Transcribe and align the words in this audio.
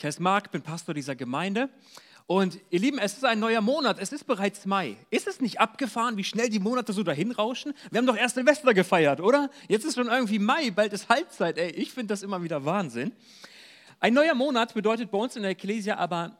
Ich 0.00 0.04
heiße 0.06 0.22
Marc, 0.22 0.50
bin 0.50 0.62
Pastor 0.62 0.94
dieser 0.94 1.14
Gemeinde. 1.14 1.68
Und 2.26 2.58
ihr 2.70 2.80
Lieben, 2.80 2.98
es 2.98 3.18
ist 3.18 3.24
ein 3.26 3.38
neuer 3.38 3.60
Monat, 3.60 3.98
es 4.00 4.12
ist 4.12 4.26
bereits 4.26 4.64
Mai. 4.64 4.96
Ist 5.10 5.26
es 5.26 5.42
nicht 5.42 5.60
abgefahren, 5.60 6.16
wie 6.16 6.24
schnell 6.24 6.48
die 6.48 6.58
Monate 6.58 6.94
so 6.94 7.02
dahin 7.02 7.32
rauschen? 7.32 7.74
Wir 7.90 7.98
haben 7.98 8.06
doch 8.06 8.16
erst 8.16 8.36
Silvester 8.36 8.72
gefeiert, 8.72 9.20
oder? 9.20 9.50
Jetzt 9.68 9.84
ist 9.84 9.96
schon 9.96 10.06
irgendwie 10.06 10.38
Mai, 10.38 10.70
bald 10.70 10.94
ist 10.94 11.10
Halbzeit. 11.10 11.58
Ey, 11.58 11.72
ich 11.72 11.92
finde 11.92 12.14
das 12.14 12.22
immer 12.22 12.42
wieder 12.42 12.64
Wahnsinn. 12.64 13.12
Ein 13.98 14.14
neuer 14.14 14.34
Monat 14.34 14.72
bedeutet 14.72 15.10
bei 15.10 15.18
uns 15.18 15.36
in 15.36 15.42
der 15.42 15.50
Ecclesia 15.50 15.98
aber 15.98 16.38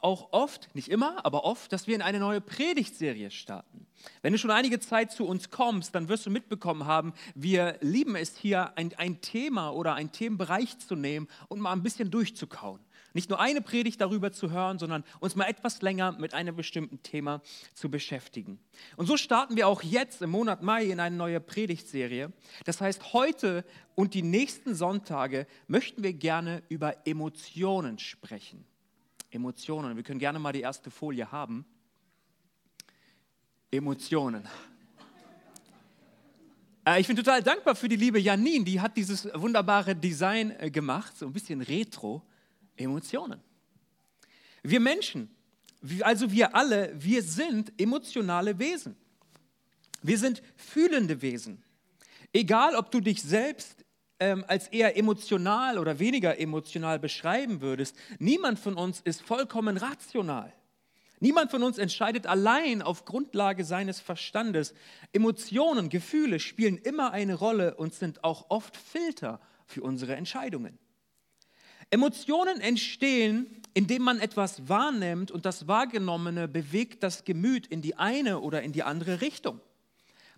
auch 0.00 0.32
oft, 0.32 0.74
nicht 0.74 0.88
immer, 0.88 1.24
aber 1.26 1.44
oft, 1.44 1.72
dass 1.72 1.86
wir 1.86 1.94
in 1.94 2.02
eine 2.02 2.18
neue 2.18 2.40
Predigtserie 2.40 3.30
starten. 3.30 3.86
Wenn 4.22 4.32
du 4.32 4.38
schon 4.38 4.50
einige 4.50 4.80
Zeit 4.80 5.12
zu 5.12 5.26
uns 5.26 5.50
kommst, 5.50 5.94
dann 5.94 6.08
wirst 6.08 6.24
du 6.24 6.30
mitbekommen 6.30 6.86
haben, 6.86 7.12
wir 7.34 7.76
lieben 7.80 8.16
es 8.16 8.36
hier, 8.36 8.76
ein, 8.78 8.94
ein 8.96 9.20
Thema 9.20 9.70
oder 9.70 9.94
einen 9.94 10.12
Themenbereich 10.12 10.78
zu 10.78 10.96
nehmen 10.96 11.28
und 11.48 11.60
mal 11.60 11.72
ein 11.72 11.82
bisschen 11.82 12.10
durchzukauen. 12.10 12.85
Nicht 13.16 13.30
nur 13.30 13.40
eine 13.40 13.62
Predigt 13.62 13.98
darüber 14.02 14.30
zu 14.30 14.50
hören, 14.50 14.78
sondern 14.78 15.02
uns 15.20 15.36
mal 15.36 15.46
etwas 15.46 15.80
länger 15.80 16.12
mit 16.12 16.34
einem 16.34 16.54
bestimmten 16.54 17.02
Thema 17.02 17.40
zu 17.72 17.90
beschäftigen. 17.90 18.58
Und 18.96 19.06
so 19.06 19.16
starten 19.16 19.56
wir 19.56 19.68
auch 19.68 19.82
jetzt 19.82 20.20
im 20.20 20.28
Monat 20.28 20.62
Mai 20.62 20.84
in 20.84 21.00
eine 21.00 21.16
neue 21.16 21.40
Predigtserie. 21.40 22.30
Das 22.66 22.82
heißt, 22.82 23.14
heute 23.14 23.64
und 23.94 24.12
die 24.12 24.20
nächsten 24.20 24.74
Sonntage 24.74 25.46
möchten 25.66 26.02
wir 26.02 26.12
gerne 26.12 26.62
über 26.68 27.06
Emotionen 27.06 27.98
sprechen. 27.98 28.66
Emotionen. 29.30 29.96
Wir 29.96 30.02
können 30.02 30.20
gerne 30.20 30.38
mal 30.38 30.52
die 30.52 30.60
erste 30.60 30.90
Folie 30.90 31.32
haben. 31.32 31.64
Emotionen. 33.70 34.46
Äh, 36.86 37.00
ich 37.00 37.06
bin 37.06 37.16
total 37.16 37.42
dankbar 37.42 37.76
für 37.76 37.88
die 37.88 37.96
liebe 37.96 38.20
Janine, 38.20 38.66
die 38.66 38.78
hat 38.78 38.94
dieses 38.94 39.26
wunderbare 39.32 39.96
Design 39.96 40.50
äh, 40.58 40.70
gemacht, 40.70 41.16
so 41.16 41.24
ein 41.24 41.32
bisschen 41.32 41.62
retro. 41.62 42.22
Emotionen. 42.76 43.40
Wir 44.62 44.80
Menschen, 44.80 45.30
also 46.00 46.30
wir 46.32 46.54
alle, 46.54 46.92
wir 46.94 47.22
sind 47.22 47.72
emotionale 47.80 48.58
Wesen. 48.58 48.96
Wir 50.02 50.18
sind 50.18 50.42
fühlende 50.56 51.22
Wesen. 51.22 51.62
Egal, 52.32 52.74
ob 52.74 52.90
du 52.90 53.00
dich 53.00 53.22
selbst 53.22 53.84
ähm, 54.18 54.44
als 54.48 54.68
eher 54.68 54.96
emotional 54.96 55.78
oder 55.78 55.98
weniger 55.98 56.38
emotional 56.38 56.98
beschreiben 56.98 57.60
würdest, 57.60 57.96
niemand 58.18 58.58
von 58.58 58.74
uns 58.74 59.00
ist 59.00 59.22
vollkommen 59.22 59.76
rational. 59.76 60.52
Niemand 61.18 61.50
von 61.50 61.62
uns 61.62 61.78
entscheidet 61.78 62.26
allein 62.26 62.82
auf 62.82 63.04
Grundlage 63.04 63.64
seines 63.64 64.00
Verstandes. 64.00 64.74
Emotionen, 65.12 65.88
Gefühle 65.88 66.40
spielen 66.40 66.76
immer 66.76 67.12
eine 67.12 67.34
Rolle 67.34 67.74
und 67.76 67.94
sind 67.94 68.22
auch 68.22 68.50
oft 68.50 68.76
Filter 68.76 69.40
für 69.66 69.82
unsere 69.82 70.14
Entscheidungen. 70.14 70.78
Emotionen 71.90 72.60
entstehen, 72.60 73.46
indem 73.74 74.02
man 74.02 74.18
etwas 74.18 74.68
wahrnimmt 74.68 75.30
und 75.30 75.46
das 75.46 75.68
Wahrgenommene 75.68 76.48
bewegt 76.48 77.02
das 77.02 77.24
Gemüt 77.24 77.66
in 77.66 77.82
die 77.82 77.96
eine 77.96 78.40
oder 78.40 78.62
in 78.62 78.72
die 78.72 78.82
andere 78.82 79.20
Richtung. 79.20 79.60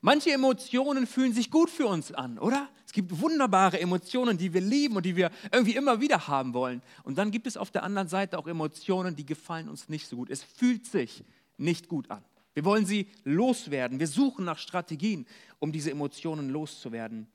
Manche 0.01 0.33
Emotionen 0.33 1.07
fühlen 1.07 1.33
sich 1.33 1.51
gut 1.51 1.71
für 1.71 1.87
uns 1.87 2.13
an, 2.13 2.39
oder? 2.39 2.69
Es 2.87 2.93
gibt 2.93 3.21
wunderbare 3.21 3.81
Emotionen, 3.81 4.39
die 4.39 4.55
wir 4.55 4.61
lieben 4.61 4.97
und 4.97 5.05
die 5.05 5.17
wir 5.17 5.31
irgendwie 5.53 5.75
immer 5.75 6.01
wieder 6.01 6.29
haben 6.29 6.55
wollen. 6.55 6.83
Und 7.03 7.19
dann 7.19 7.31
gibt 7.31 7.47
es 7.47 7.57
auf 7.57 7.71
der 7.71 7.83
anderen 7.83 8.09
Seite 8.09 8.39
auch 8.39 8.47
Emotionen, 8.47 9.17
die 9.17 9.27
gefallen 9.27 9.69
uns 9.69 9.89
nicht 9.89 10.07
so 10.07 10.17
gut. 10.17 10.31
Es 10.31 10.43
fühlt 10.43 10.87
sich 10.87 11.25
nicht 11.57 11.89
gut 11.89 12.11
an. 12.11 12.25
Wir 12.55 12.65
wollen 12.65 12.87
sie 12.87 13.09
loswerden. 13.25 13.99
Wir 13.99 14.07
suchen 14.07 14.45
nach 14.45 14.59
Strategien, 14.59 15.27
um 15.59 15.73
diese 15.73 15.91
Emotionen 15.91 16.49
loszuwerden. 16.49 17.27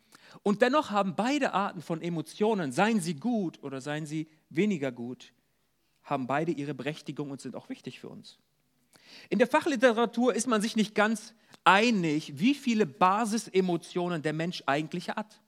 Und 0.41 0.61
dennoch 0.61 0.89
haben 0.89 1.15
beide 1.15 1.53
Arten 1.53 1.81
von 1.81 2.01
Emotionen, 2.01 2.71
seien 2.71 2.99
sie 2.99 3.15
gut 3.15 3.61
oder 3.61 3.81
seien 3.81 4.05
sie 4.05 4.27
weniger 4.49 4.91
gut, 4.91 5.33
haben 6.03 6.27
beide 6.27 6.51
ihre 6.51 6.73
Berechtigung 6.73 7.31
und 7.31 7.41
sind 7.41 7.55
auch 7.55 7.69
wichtig 7.69 7.99
für 7.99 8.09
uns. 8.09 8.39
In 9.29 9.39
der 9.39 9.47
Fachliteratur 9.47 10.33
ist 10.33 10.47
man 10.47 10.61
sich 10.61 10.75
nicht 10.75 10.95
ganz 10.95 11.33
einig, 11.63 12.33
wie 12.39 12.55
viele 12.55 12.85
Basisemotionen 12.85 14.21
der 14.21 14.33
Mensch 14.33 14.63
eigentlich 14.65 15.09
hat. 15.09 15.39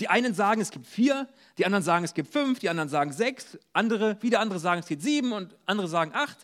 Die 0.00 0.08
einen 0.08 0.32
sagen, 0.32 0.60
es 0.60 0.70
gibt 0.70 0.86
vier, 0.86 1.28
die 1.58 1.66
anderen 1.66 1.82
sagen, 1.82 2.04
es 2.04 2.14
gibt 2.14 2.32
fünf, 2.32 2.60
die 2.60 2.68
anderen 2.68 2.88
sagen 2.88 3.12
sechs, 3.12 3.58
andere, 3.72 4.16
wieder 4.22 4.38
andere 4.38 4.60
sagen, 4.60 4.80
es 4.80 4.86
gibt 4.86 5.02
sieben 5.02 5.32
und 5.32 5.56
andere 5.66 5.88
sagen 5.88 6.12
acht. 6.14 6.38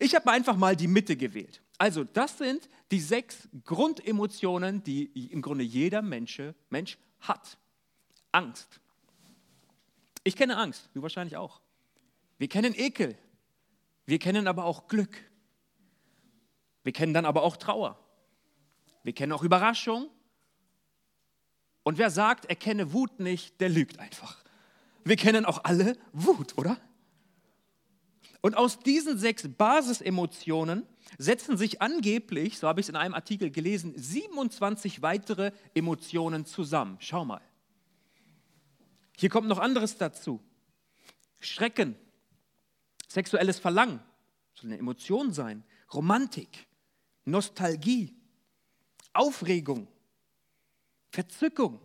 Ich 0.00 0.14
habe 0.14 0.30
einfach 0.32 0.56
mal 0.56 0.74
die 0.74 0.88
Mitte 0.88 1.16
gewählt. 1.16 1.62
Also 1.78 2.02
das 2.02 2.38
sind 2.38 2.68
die 2.90 3.00
sechs 3.00 3.48
Grundemotionen, 3.64 4.82
die 4.82 5.04
im 5.30 5.40
Grunde 5.40 5.62
jeder 5.62 6.02
Mensch, 6.02 6.42
Mensch 6.68 6.98
hat. 7.28 7.58
Angst. 8.32 8.80
Ich 10.24 10.36
kenne 10.36 10.56
Angst, 10.56 10.90
du 10.94 11.02
wahrscheinlich 11.02 11.36
auch. 11.36 11.60
Wir 12.38 12.48
kennen 12.48 12.74
Ekel. 12.74 13.16
Wir 14.06 14.18
kennen 14.18 14.46
aber 14.46 14.64
auch 14.64 14.88
Glück. 14.88 15.16
Wir 16.82 16.92
kennen 16.92 17.14
dann 17.14 17.24
aber 17.24 17.42
auch 17.42 17.56
Trauer. 17.56 17.98
Wir 19.02 19.12
kennen 19.12 19.32
auch 19.32 19.42
Überraschung. 19.42 20.08
Und 21.82 21.98
wer 21.98 22.10
sagt, 22.10 22.46
er 22.46 22.56
kenne 22.56 22.92
Wut 22.92 23.20
nicht, 23.20 23.60
der 23.60 23.68
lügt 23.68 23.98
einfach. 23.98 24.44
Wir 25.04 25.16
kennen 25.16 25.44
auch 25.44 25.64
alle 25.64 25.96
Wut, 26.12 26.58
oder? 26.58 26.76
Und 28.46 28.56
aus 28.56 28.78
diesen 28.78 29.18
sechs 29.18 29.48
Basisemotionen 29.48 30.86
setzen 31.18 31.56
sich 31.56 31.82
angeblich, 31.82 32.60
so 32.60 32.68
habe 32.68 32.78
ich 32.78 32.84
es 32.84 32.90
in 32.90 32.94
einem 32.94 33.12
Artikel 33.12 33.50
gelesen, 33.50 33.92
27 33.96 35.02
weitere 35.02 35.50
Emotionen 35.74 36.46
zusammen. 36.46 36.96
Schau 37.00 37.24
mal. 37.24 37.40
Hier 39.16 39.30
kommt 39.30 39.48
noch 39.48 39.58
anderes 39.58 39.96
dazu. 39.98 40.40
Schrecken, 41.40 41.96
sexuelles 43.08 43.58
Verlangen, 43.58 43.98
soll 44.54 44.70
eine 44.70 44.78
Emotion 44.78 45.32
sein, 45.32 45.64
Romantik, 45.92 46.68
Nostalgie, 47.24 48.14
Aufregung, 49.12 49.88
Verzückung, 51.10 51.80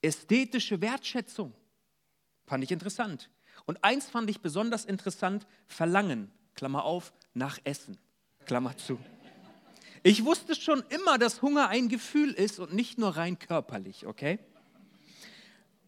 ästhetische 0.00 0.80
Wertschätzung. 0.80 1.52
Fand 2.46 2.64
ich 2.64 2.70
interessant. 2.70 3.30
Und 3.64 3.82
eins 3.82 4.06
fand 4.06 4.30
ich 4.30 4.40
besonders 4.40 4.84
interessant, 4.84 5.46
Verlangen, 5.66 6.30
Klammer 6.54 6.84
auf, 6.84 7.12
nach 7.34 7.58
Essen, 7.64 7.98
Klammer 8.46 8.76
zu. 8.76 8.98
Ich 10.02 10.24
wusste 10.24 10.54
schon 10.54 10.84
immer, 10.88 11.18
dass 11.18 11.42
Hunger 11.42 11.68
ein 11.68 11.88
Gefühl 11.88 12.30
ist 12.32 12.60
und 12.60 12.72
nicht 12.72 12.96
nur 12.96 13.16
rein 13.16 13.38
körperlich, 13.38 14.06
okay? 14.06 14.38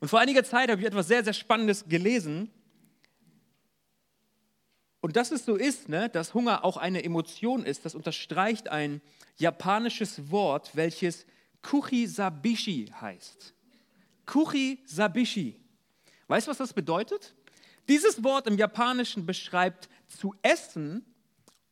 Und 0.01 0.09
vor 0.09 0.19
einiger 0.19 0.45
Zeit 0.45 0.71
habe 0.71 0.81
ich 0.81 0.87
etwas 0.87 1.07
sehr, 1.09 1.23
sehr 1.23 1.33
Spannendes 1.33 1.85
gelesen. 1.89 2.51
Und 5.01 5.17
dass 5.17 5.31
es 5.31 5.45
so 5.45 5.55
ist, 5.55 5.89
ne, 5.89 6.09
dass 6.09 6.35
Hunger 6.35 6.65
auch 6.65 6.77
eine 6.77 7.05
Emotion 7.05 7.65
ist, 7.65 7.85
das 7.85 7.95
unterstreicht 7.95 8.69
ein 8.69 9.01
japanisches 9.37 10.31
Wort, 10.31 10.75
welches 10.75 11.25
Kuchi-Sabishi 11.63 12.93
heißt. 13.01 13.55
Kuchi-Sabishi. 14.27 15.55
Weißt 16.29 16.47
du, 16.47 16.51
was 16.51 16.59
das 16.59 16.73
bedeutet? 16.73 17.35
Dieses 17.89 18.23
Wort 18.23 18.47
im 18.47 18.59
Japanischen 18.59 19.27
beschreibt 19.27 19.89
zu 20.09 20.35
essen, 20.43 21.05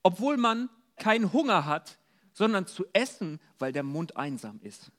obwohl 0.03 0.37
man 0.39 0.71
keinen 0.99 1.33
Hunger 1.33 1.67
hat, 1.67 1.99
sondern 2.33 2.67
zu 2.67 2.85
essen, 2.93 3.41
weil 3.59 3.73
der 3.73 3.83
Mund 3.83 4.17
einsam 4.17 4.61
ist. 4.63 4.91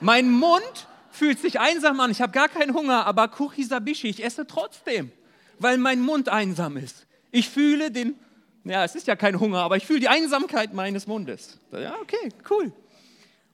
Mein 0.00 0.30
Mund 0.30 0.88
fühlt 1.10 1.38
sich 1.38 1.60
einsam 1.60 2.00
an, 2.00 2.10
ich 2.10 2.20
habe 2.20 2.32
gar 2.32 2.48
keinen 2.48 2.74
Hunger, 2.74 3.06
aber 3.06 3.28
Kuchisabishi, 3.28 4.08
ich 4.08 4.24
esse 4.24 4.46
trotzdem, 4.46 5.10
weil 5.58 5.78
mein 5.78 6.00
Mund 6.00 6.28
einsam 6.28 6.76
ist. 6.76 7.06
Ich 7.30 7.48
fühle 7.48 7.90
den, 7.90 8.18
ja, 8.64 8.84
es 8.84 8.94
ist 8.94 9.06
ja 9.06 9.16
kein 9.16 9.38
Hunger, 9.38 9.58
aber 9.58 9.76
ich 9.76 9.86
fühle 9.86 10.00
die 10.00 10.08
Einsamkeit 10.08 10.74
meines 10.74 11.06
Mundes. 11.06 11.58
Ja, 11.72 11.96
okay, 12.00 12.30
cool. 12.50 12.72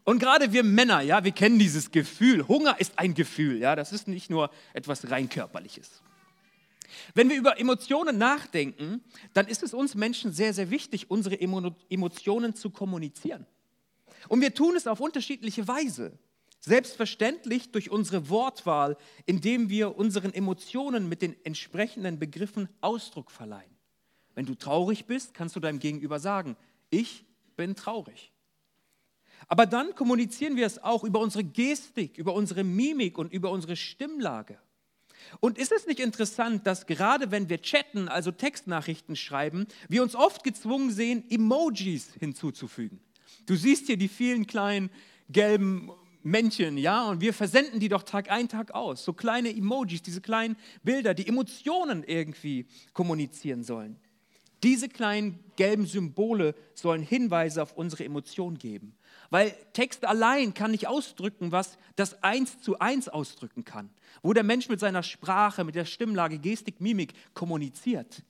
Und 0.07 0.21
gerade 0.21 0.53
wir 0.53 0.63
Männer, 0.63 1.01
ja, 1.01 1.25
wir 1.25 1.33
kennen 1.33 1.59
dieses 1.59 1.91
Gefühl. 1.91 2.47
Hunger 2.47 2.79
ist 2.79 2.97
ein 2.97 3.15
Gefühl, 3.15 3.59
ja, 3.59 3.75
das 3.75 3.93
ist 3.93 4.07
nicht 4.07 4.31
nur 4.31 4.51
etwas 4.73 5.11
rein 5.11 5.29
körperliches. 5.29 6.01
Wenn 7.15 7.29
wir 7.29 7.37
über 7.37 7.59
Emotionen 7.59 8.17
nachdenken, 8.17 9.03
dann 9.33 9.49
ist 9.49 9.65
es 9.65 9.75
uns 9.75 9.97
Menschen 9.97 10.31
sehr, 10.31 10.55
sehr 10.55 10.71
wichtig, 10.71 11.11
unsere 11.11 11.41
Emotionen 11.41 12.55
zu 12.55 12.71
kommunizieren. 12.71 13.47
Und 14.29 14.41
wir 14.41 14.55
tun 14.55 14.77
es 14.77 14.87
auf 14.87 15.01
unterschiedliche 15.01 15.67
Weise. 15.67 16.17
Selbstverständlich 16.61 17.73
durch 17.73 17.91
unsere 17.91 18.29
Wortwahl, 18.29 18.97
indem 19.25 19.71
wir 19.71 19.97
unseren 19.97 20.33
Emotionen 20.33 21.09
mit 21.09 21.21
den 21.21 21.35
entsprechenden 21.45 22.21
Begriffen 22.21 22.69
Ausdruck 22.81 23.33
verleihen. 23.33 23.77
Wenn 24.37 24.47
du 24.47 24.55
traurig 24.55 25.07
bist, 25.07 25.35
kannst 25.35 25.57
du 25.57 25.61
deinem 25.61 25.81
Gegenüber 25.81 26.21
sagen, 26.21 26.57
ich 26.91 27.25
bin 27.57 27.75
traurig. 27.75 28.33
Aber 29.49 29.67
dann 29.67 29.95
kommunizieren 29.95 30.57
wir 30.57 30.67
es 30.67 30.83
auch 30.83 31.05
über 31.05 31.21
unsere 31.21 31.45
Gestik, 31.45 32.19
über 32.19 32.35
unsere 32.35 32.65
Mimik 32.65 33.19
und 33.19 33.33
über 33.33 33.51
unsere 33.51 33.77
Stimmlage. 33.77 34.59
Und 35.41 35.59
ist 35.59 35.73
es 35.73 35.87
nicht 35.87 36.01
interessant, 36.01 36.67
dass 36.67 36.87
gerade 36.87 37.31
wenn 37.31 37.49
wir 37.49 37.61
chatten, 37.63 38.09
also 38.09 38.31
Textnachrichten 38.31 39.17
schreiben, 39.17 39.67
wir 39.89 40.03
uns 40.03 40.15
oft 40.15 40.45
gezwungen 40.45 40.91
sehen, 40.91 41.25
Emojis 41.31 42.13
hinzuzufügen? 42.19 43.01
Du 43.47 43.57
siehst 43.57 43.87
hier 43.87 43.97
die 43.97 44.09
vielen 44.09 44.47
kleinen 44.47 44.91
gelben 45.29 45.91
Männchen, 46.23 46.77
ja, 46.77 47.09
und 47.09 47.21
wir 47.21 47.33
versenden 47.33 47.79
die 47.79 47.89
doch 47.89 48.03
Tag 48.03 48.31
ein, 48.31 48.49
Tag 48.49 48.73
aus. 48.73 49.05
So 49.05 49.13
kleine 49.13 49.51
Emojis, 49.51 50.03
diese 50.03 50.21
kleinen 50.21 50.57
Bilder, 50.83 51.15
die 51.15 51.29
Emotionen 51.29 52.03
irgendwie 52.03 52.67
kommunizieren 52.93 53.63
sollen. 53.63 53.97
Diese 54.65 54.89
kleinen 54.89 55.39
gelben 55.55 55.87
Symbole 55.87 56.55
sollen 56.75 57.03
Hinweise 57.03 57.63
auf 57.63 57.75
unsere 57.77 58.05
Emotionen 58.05 58.59
geben. 58.59 58.97
Weil 59.31 59.51
Text 59.73 60.05
allein 60.05 60.55
kann 60.55 60.71
nicht 60.71 60.87
ausdrücken, 60.87 61.53
was 61.53 61.79
das 61.97 62.23
Eins 62.23 62.61
zu 62.61 62.79
Eins 62.79 63.09
ausdrücken 63.09 63.65
kann. 63.65 63.91
Wo 64.23 64.33
der 64.33 64.45
Mensch 64.45 64.69
mit 64.69 64.81
seiner 64.81 65.03
Sprache, 65.03 65.65
mit 65.65 65.75
der 65.75 65.85
Stimmlage, 65.85 66.39
Gestik, 66.39 66.81
Mimik 66.81 67.15
kommuniziert. 67.35 68.23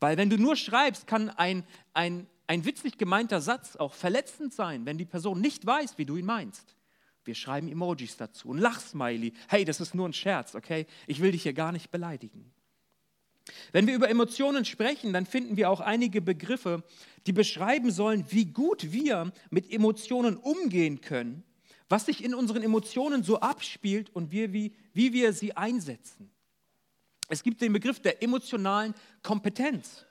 Weil 0.00 0.16
wenn 0.16 0.30
du 0.30 0.36
nur 0.36 0.56
schreibst, 0.56 1.06
kann 1.06 1.30
ein, 1.30 1.64
ein, 1.94 2.26
ein 2.46 2.64
witzig 2.64 2.98
gemeinter 2.98 3.40
Satz 3.40 3.76
auch 3.76 3.94
verletzend 3.94 4.52
sein, 4.52 4.84
wenn 4.86 4.98
die 4.98 5.04
Person 5.04 5.40
nicht 5.40 5.64
weiß, 5.64 5.98
wie 5.98 6.04
du 6.04 6.16
ihn 6.16 6.26
meinst. 6.26 6.76
Wir 7.24 7.34
schreiben 7.34 7.68
Emojis 7.68 8.16
dazu, 8.16 8.52
ein 8.52 8.58
Lachsmiley. 8.58 9.32
Hey, 9.48 9.64
das 9.64 9.80
ist 9.80 9.94
nur 9.94 10.08
ein 10.08 10.12
Scherz, 10.12 10.54
okay? 10.54 10.86
Ich 11.06 11.20
will 11.20 11.32
dich 11.32 11.42
hier 11.42 11.54
gar 11.54 11.72
nicht 11.72 11.90
beleidigen. 11.90 12.52
Wenn 13.72 13.86
wir 13.86 13.94
über 13.94 14.08
Emotionen 14.08 14.64
sprechen, 14.64 15.12
dann 15.12 15.26
finden 15.26 15.56
wir 15.56 15.70
auch 15.70 15.80
einige 15.80 16.20
Begriffe, 16.20 16.82
die 17.26 17.32
beschreiben 17.32 17.90
sollen, 17.90 18.24
wie 18.30 18.46
gut 18.46 18.92
wir 18.92 19.32
mit 19.50 19.70
Emotionen 19.72 20.36
umgehen 20.36 21.00
können, 21.00 21.44
was 21.88 22.06
sich 22.06 22.24
in 22.24 22.34
unseren 22.34 22.62
Emotionen 22.62 23.22
so 23.22 23.40
abspielt 23.40 24.10
und 24.14 24.30
wir, 24.30 24.52
wie, 24.52 24.72
wie 24.92 25.12
wir 25.12 25.32
sie 25.32 25.56
einsetzen. 25.56 26.30
Es 27.28 27.42
gibt 27.42 27.60
den 27.60 27.72
Begriff 27.72 28.00
der 28.00 28.22
emotionalen 28.22 28.94
Kompetenz. 29.22 30.06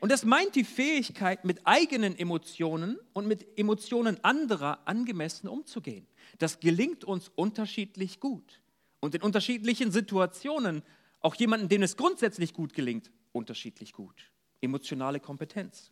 Und 0.00 0.10
das 0.10 0.24
meint 0.24 0.54
die 0.54 0.64
Fähigkeit, 0.64 1.44
mit 1.44 1.60
eigenen 1.64 2.18
Emotionen 2.18 2.98
und 3.12 3.26
mit 3.26 3.58
Emotionen 3.58 4.22
anderer 4.24 4.80
angemessen 4.86 5.46
umzugehen. 5.46 6.06
Das 6.38 6.60
gelingt 6.60 7.04
uns 7.04 7.30
unterschiedlich 7.34 8.18
gut. 8.18 8.60
Und 9.00 9.14
in 9.14 9.20
unterschiedlichen 9.20 9.92
Situationen 9.92 10.82
auch 11.20 11.34
jemanden, 11.34 11.68
dem 11.68 11.82
es 11.82 11.96
grundsätzlich 11.96 12.54
gut 12.54 12.74
gelingt, 12.74 13.10
unterschiedlich 13.32 13.92
gut. 13.92 14.30
Emotionale 14.60 15.20
Kompetenz. 15.20 15.90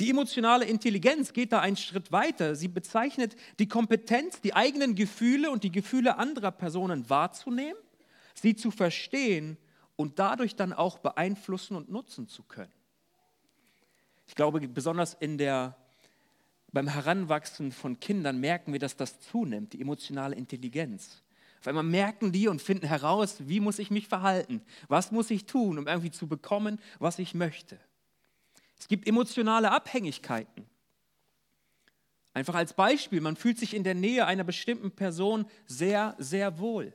Die 0.00 0.10
emotionale 0.10 0.64
Intelligenz 0.64 1.32
geht 1.32 1.52
da 1.52 1.60
einen 1.60 1.76
Schritt 1.76 2.12
weiter. 2.12 2.56
Sie 2.56 2.68
bezeichnet 2.68 3.36
die 3.58 3.68
Kompetenz, 3.68 4.40
die 4.40 4.54
eigenen 4.54 4.94
Gefühle 4.94 5.50
und 5.50 5.64
die 5.64 5.70
Gefühle 5.70 6.16
anderer 6.18 6.50
Personen 6.50 7.08
wahrzunehmen, 7.10 7.78
sie 8.34 8.56
zu 8.56 8.70
verstehen 8.70 9.58
und 9.96 10.18
dadurch 10.18 10.56
dann 10.56 10.72
auch 10.72 10.98
beeinflussen 10.98 11.76
und 11.76 11.90
nutzen 11.90 12.26
zu 12.26 12.42
können. 12.42 12.72
Ich 14.26 14.34
glaube, 14.34 14.66
besonders 14.66 15.14
in 15.14 15.36
der, 15.36 15.76
beim 16.72 16.88
Heranwachsen 16.88 17.70
von 17.70 18.00
Kindern 18.00 18.40
merken 18.40 18.72
wir, 18.72 18.80
dass 18.80 18.96
das 18.96 19.20
zunimmt, 19.20 19.74
die 19.74 19.80
emotionale 19.82 20.34
Intelligenz. 20.34 21.22
Auf 21.62 21.68
einmal 21.68 21.84
merken 21.84 22.32
die 22.32 22.48
und 22.48 22.60
finden 22.60 22.88
heraus, 22.88 23.36
wie 23.46 23.60
muss 23.60 23.78
ich 23.78 23.92
mich 23.92 24.08
verhalten, 24.08 24.62
was 24.88 25.12
muss 25.12 25.30
ich 25.30 25.46
tun, 25.46 25.78
um 25.78 25.86
irgendwie 25.86 26.10
zu 26.10 26.26
bekommen, 26.26 26.80
was 26.98 27.20
ich 27.20 27.34
möchte. 27.34 27.78
Es 28.80 28.88
gibt 28.88 29.06
emotionale 29.06 29.70
Abhängigkeiten. 29.70 30.66
Einfach 32.34 32.56
als 32.56 32.72
Beispiel, 32.72 33.20
man 33.20 33.36
fühlt 33.36 33.60
sich 33.60 33.74
in 33.74 33.84
der 33.84 33.94
Nähe 33.94 34.26
einer 34.26 34.42
bestimmten 34.42 34.90
Person 34.90 35.46
sehr, 35.66 36.16
sehr 36.18 36.58
wohl. 36.58 36.92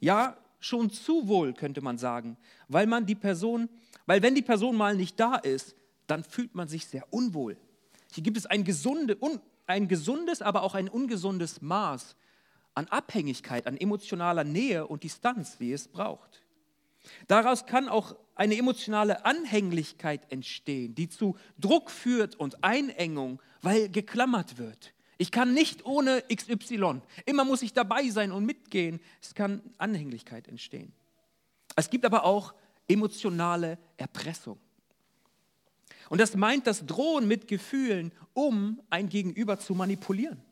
Ja, 0.00 0.36
schon 0.58 0.90
zu 0.90 1.28
wohl, 1.28 1.52
könnte 1.52 1.80
man 1.80 1.96
sagen, 1.96 2.36
weil 2.66 2.88
man 2.88 3.06
die 3.06 3.14
Person, 3.14 3.68
weil 4.06 4.20
wenn 4.20 4.34
die 4.34 4.42
Person 4.42 4.76
mal 4.76 4.96
nicht 4.96 5.20
da 5.20 5.36
ist, 5.36 5.76
dann 6.08 6.24
fühlt 6.24 6.56
man 6.56 6.66
sich 6.66 6.86
sehr 6.86 7.06
unwohl. 7.12 7.56
Hier 8.12 8.24
gibt 8.24 8.36
es 8.36 8.46
ein, 8.46 8.64
gesunde, 8.64 9.16
un, 9.20 9.38
ein 9.68 9.86
gesundes, 9.86 10.42
aber 10.42 10.64
auch 10.64 10.74
ein 10.74 10.88
ungesundes 10.88 11.62
Maß 11.62 12.16
an 12.74 12.88
Abhängigkeit, 12.88 13.66
an 13.66 13.76
emotionaler 13.76 14.44
Nähe 14.44 14.86
und 14.86 15.02
Distanz, 15.02 15.56
wie 15.58 15.72
es 15.72 15.88
braucht. 15.88 16.42
Daraus 17.26 17.66
kann 17.66 17.88
auch 17.88 18.16
eine 18.34 18.56
emotionale 18.56 19.24
Anhänglichkeit 19.24 20.30
entstehen, 20.30 20.94
die 20.94 21.08
zu 21.08 21.36
Druck 21.58 21.90
führt 21.90 22.36
und 22.36 22.64
Einengung, 22.64 23.42
weil 23.60 23.88
geklammert 23.88 24.58
wird. 24.58 24.94
Ich 25.18 25.30
kann 25.30 25.52
nicht 25.52 25.84
ohne 25.84 26.22
XY. 26.34 27.02
Immer 27.26 27.44
muss 27.44 27.62
ich 27.62 27.72
dabei 27.72 28.08
sein 28.08 28.32
und 28.32 28.44
mitgehen. 28.44 29.00
Es 29.20 29.34
kann 29.34 29.62
Anhänglichkeit 29.78 30.48
entstehen. 30.48 30.92
Es 31.76 31.90
gibt 31.90 32.04
aber 32.04 32.24
auch 32.24 32.54
emotionale 32.88 33.78
Erpressung. 33.96 34.58
Und 36.08 36.20
das 36.20 36.36
meint 36.36 36.66
das 36.66 36.84
Drohen 36.84 37.26
mit 37.26 37.48
Gefühlen, 37.48 38.12
um 38.34 38.80
ein 38.90 39.08
Gegenüber 39.08 39.58
zu 39.58 39.74
manipulieren. 39.74 40.42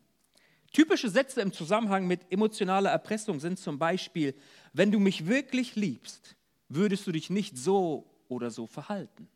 Typische 0.73 1.09
Sätze 1.09 1.41
im 1.41 1.53
Zusammenhang 1.53 2.07
mit 2.07 2.31
emotionaler 2.31 2.91
Erpressung 2.91 3.41
sind 3.41 3.59
zum 3.59 3.79
Beispiel, 3.79 4.35
wenn 4.73 4.93
du 4.93 5.01
mich 5.01 5.27
wirklich 5.27 5.75
liebst, 5.75 6.37
würdest 6.69 7.07
du 7.07 7.13
dich 7.13 7.29
nicht 7.31 7.59
so 7.59 8.07
oder 8.29 8.51
so 8.51 8.67
verhalten. 8.67 9.29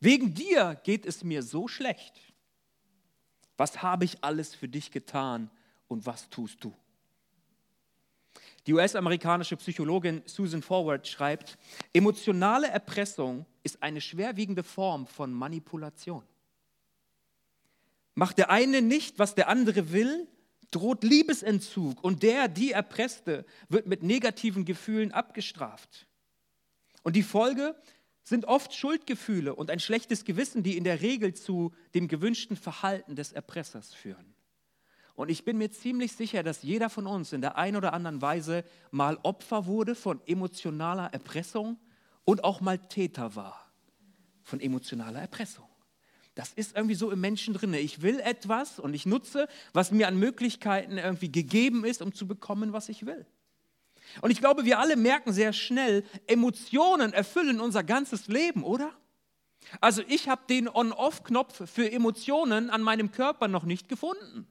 Wegen 0.00 0.32
dir 0.32 0.80
geht 0.84 1.04
es 1.06 1.24
mir 1.24 1.42
so 1.42 1.66
schlecht. 1.66 2.14
Was 3.56 3.82
habe 3.82 4.04
ich 4.04 4.22
alles 4.22 4.54
für 4.54 4.68
dich 4.68 4.92
getan 4.92 5.50
und 5.88 6.06
was 6.06 6.30
tust 6.30 6.62
du? 6.62 6.72
Die 8.68 8.74
US-amerikanische 8.74 9.56
Psychologin 9.56 10.22
Susan 10.26 10.62
Forward 10.62 11.08
schreibt, 11.08 11.58
emotionale 11.92 12.68
Erpressung 12.68 13.46
ist 13.64 13.82
eine 13.82 14.00
schwerwiegende 14.00 14.62
Form 14.62 15.06
von 15.06 15.32
Manipulation. 15.32 16.22
Macht 18.18 18.38
der 18.38 18.50
eine 18.50 18.82
nicht, 18.82 19.20
was 19.20 19.36
der 19.36 19.48
andere 19.48 19.92
will, 19.92 20.26
droht 20.72 21.04
Liebesentzug 21.04 22.02
und 22.02 22.24
der, 22.24 22.48
die 22.48 22.72
Erpresste, 22.72 23.46
wird 23.68 23.86
mit 23.86 24.02
negativen 24.02 24.64
Gefühlen 24.64 25.12
abgestraft. 25.12 26.08
Und 27.04 27.14
die 27.14 27.22
Folge 27.22 27.76
sind 28.24 28.46
oft 28.46 28.74
Schuldgefühle 28.74 29.54
und 29.54 29.70
ein 29.70 29.78
schlechtes 29.78 30.24
Gewissen, 30.24 30.64
die 30.64 30.76
in 30.76 30.82
der 30.82 31.00
Regel 31.00 31.32
zu 31.32 31.72
dem 31.94 32.08
gewünschten 32.08 32.56
Verhalten 32.56 33.14
des 33.14 33.30
Erpressers 33.30 33.94
führen. 33.94 34.34
Und 35.14 35.30
ich 35.30 35.44
bin 35.44 35.56
mir 35.56 35.70
ziemlich 35.70 36.10
sicher, 36.10 36.42
dass 36.42 36.64
jeder 36.64 36.90
von 36.90 37.06
uns 37.06 37.32
in 37.32 37.40
der 37.40 37.56
einen 37.56 37.76
oder 37.76 37.92
anderen 37.92 38.20
Weise 38.20 38.64
mal 38.90 39.16
Opfer 39.22 39.66
wurde 39.66 39.94
von 39.94 40.20
emotionaler 40.26 41.12
Erpressung 41.12 41.78
und 42.24 42.42
auch 42.42 42.60
mal 42.60 42.78
Täter 42.78 43.36
war 43.36 43.70
von 44.42 44.58
emotionaler 44.58 45.20
Erpressung. 45.20 45.67
Das 46.38 46.52
ist 46.52 46.76
irgendwie 46.76 46.94
so 46.94 47.10
im 47.10 47.20
Menschen 47.20 47.52
drin. 47.52 47.74
Ich 47.74 48.00
will 48.00 48.20
etwas 48.20 48.78
und 48.78 48.94
ich 48.94 49.06
nutze, 49.06 49.48
was 49.72 49.90
mir 49.90 50.06
an 50.06 50.16
Möglichkeiten 50.16 50.96
irgendwie 50.96 51.32
gegeben 51.32 51.84
ist, 51.84 52.00
um 52.00 52.14
zu 52.14 52.28
bekommen, 52.28 52.72
was 52.72 52.88
ich 52.88 53.06
will. 53.06 53.26
Und 54.20 54.30
ich 54.30 54.38
glaube, 54.38 54.64
wir 54.64 54.78
alle 54.78 54.94
merken 54.94 55.32
sehr 55.32 55.52
schnell, 55.52 56.04
Emotionen 56.28 57.12
erfüllen 57.12 57.58
unser 57.58 57.82
ganzes 57.82 58.28
Leben, 58.28 58.62
oder? 58.62 58.92
Also 59.80 60.00
ich 60.06 60.28
habe 60.28 60.42
den 60.48 60.68
On-Off-Knopf 60.68 61.68
für 61.68 61.90
Emotionen 61.90 62.70
an 62.70 62.82
meinem 62.82 63.10
Körper 63.10 63.48
noch 63.48 63.64
nicht 63.64 63.88
gefunden. 63.88 64.46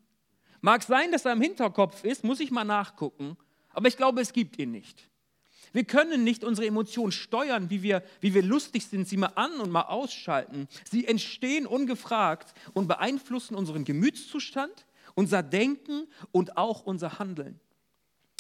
Mag 0.60 0.84
sein, 0.84 1.14
dass 1.14 1.24
er 1.24 1.32
im 1.32 1.42
Hinterkopf 1.42 2.04
ist, 2.04 2.26
muss 2.26 2.42
ich 2.42 2.52
mal 2.52 2.66
nachgucken, 2.66 3.38
aber 3.70 3.88
ich 3.88 3.96
glaube, 3.96 4.20
es 4.20 4.34
gibt 4.34 4.60
ihn 4.60 4.72
nicht. 4.72 5.10
Wir 5.74 5.84
können 5.84 6.24
nicht 6.24 6.44
unsere 6.44 6.68
Emotionen 6.68 7.12
steuern, 7.12 7.70
wie 7.70 7.84
wir, 7.84 8.04
wie 8.22 8.34
wir 8.34 8.44
lustig 8.44 8.86
sind, 8.86 9.08
sie 9.08 9.18
mal 9.18 9.34
an 9.36 9.60
und 9.60 9.72
mal 9.72 9.84
ausschalten. 9.84 10.68
Sie 10.90 11.06
entstehen 11.06 11.66
ungefragt 11.68 12.54
und 12.74 12.88
beeinflussen 12.88 13.56
unseren 13.56 13.84
Gemütszustand, 13.84 14.86
unser 15.16 15.44
Denken 15.44 16.08
und 16.32 16.58
auch 16.58 16.84
unser 16.84 17.20
Handeln. 17.20 17.60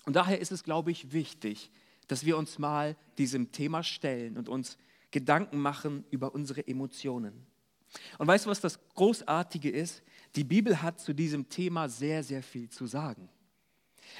Und 0.05 0.15
daher 0.15 0.39
ist 0.39 0.51
es, 0.51 0.63
glaube 0.63 0.91
ich, 0.91 1.11
wichtig, 1.11 1.69
dass 2.07 2.25
wir 2.25 2.37
uns 2.37 2.59
mal 2.59 2.95
diesem 3.17 3.51
Thema 3.51 3.83
stellen 3.83 4.37
und 4.37 4.47
uns 4.47 4.77
Gedanken 5.11 5.59
machen 5.59 6.05
über 6.11 6.33
unsere 6.33 6.65
Emotionen. 6.65 7.45
Und 8.17 8.27
weißt 8.27 8.45
du, 8.45 8.49
was 8.49 8.61
das 8.61 8.79
Großartige 8.95 9.69
ist? 9.69 10.03
Die 10.35 10.43
Bibel 10.43 10.81
hat 10.81 10.99
zu 10.99 11.13
diesem 11.13 11.49
Thema 11.49 11.89
sehr, 11.89 12.23
sehr 12.23 12.43
viel 12.43 12.69
zu 12.69 12.85
sagen. 12.85 13.29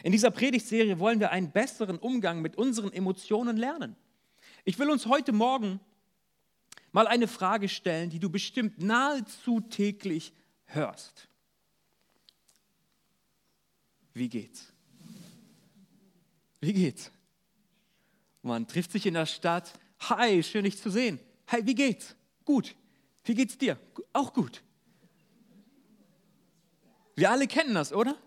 In 0.03 0.12
dieser 0.12 0.32
Predigtserie 0.32 1.00
wollen 1.00 1.20
wir 1.20 1.32
einen 1.32 1.51
besseren 1.51 1.98
Umgang 1.98 2.41
mit 2.41 2.58
unseren 2.58 2.94
Emotionen 2.94 3.58
lernen. 3.58 3.96
Ich 4.63 4.77
will 4.79 4.89
uns 4.89 5.06
heute 5.06 5.32
Morgen 5.32 5.79
mal 6.91 7.08
eine 7.08 7.27
Frage 7.27 7.70
stellen, 7.70 8.10
die 8.10 8.20
du 8.20 8.29
bestimmt 8.29 8.82
nahezu 8.82 9.62
täglich 9.62 10.34
hörst. 10.65 11.27
Wie 14.13 14.29
geht's? 14.29 14.74
Wie 16.60 16.74
geht's? 16.74 17.12
Man 18.41 18.67
trifft 18.67 18.91
sich 18.91 19.06
in 19.06 19.13
der 19.13 19.25
Stadt. 19.25 19.74
Hi, 20.10 20.41
schön 20.41 20.63
dich 20.63 20.77
zu 20.77 20.89
sehen. 20.89 21.20
Hi, 21.48 21.65
wie 21.65 21.75
geht's? 21.75 22.15
Gut. 22.46 22.75
Wie 23.24 23.36
geht's 23.36 23.58
dir? 23.58 23.79
Auch 24.13 24.34
gut. 24.34 24.63
Wir 27.15 27.32
alle 27.32 27.48
kennen 27.48 27.74
das, 27.74 27.94
oder? 27.94 28.17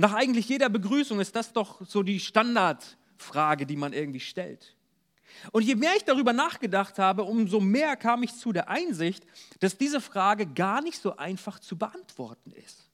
Nach 0.00 0.14
eigentlich 0.14 0.48
jeder 0.48 0.70
Begrüßung 0.70 1.20
ist 1.20 1.36
das 1.36 1.52
doch 1.52 1.86
so 1.86 2.02
die 2.02 2.20
Standardfrage, 2.20 3.66
die 3.66 3.76
man 3.76 3.92
irgendwie 3.92 4.20
stellt. 4.20 4.74
Und 5.52 5.62
je 5.62 5.74
mehr 5.74 5.92
ich 5.94 6.04
darüber 6.04 6.32
nachgedacht 6.32 6.98
habe, 6.98 7.22
umso 7.24 7.60
mehr 7.60 7.96
kam 7.96 8.22
ich 8.22 8.34
zu 8.34 8.50
der 8.50 8.70
Einsicht, 8.70 9.26
dass 9.58 9.76
diese 9.76 10.00
Frage 10.00 10.46
gar 10.46 10.80
nicht 10.80 11.02
so 11.02 11.18
einfach 11.18 11.58
zu 11.58 11.76
beantworten 11.76 12.50
ist. 12.52 12.88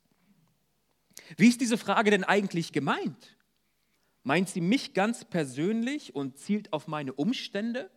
Wie 1.36 1.46
ist 1.46 1.60
diese 1.60 1.78
Frage 1.78 2.10
denn 2.10 2.24
eigentlich 2.24 2.72
gemeint? 2.72 3.36
Meint 4.24 4.48
sie 4.48 4.60
mich 4.60 4.92
ganz 4.92 5.24
persönlich 5.24 6.12
und 6.12 6.38
zielt 6.38 6.72
auf 6.72 6.88
meine 6.88 7.12
Umstände? 7.12 7.88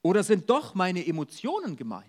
Oder 0.00 0.22
sind 0.22 0.48
doch 0.48 0.74
meine 0.74 1.06
Emotionen 1.06 1.76
gemeint? 1.76 2.08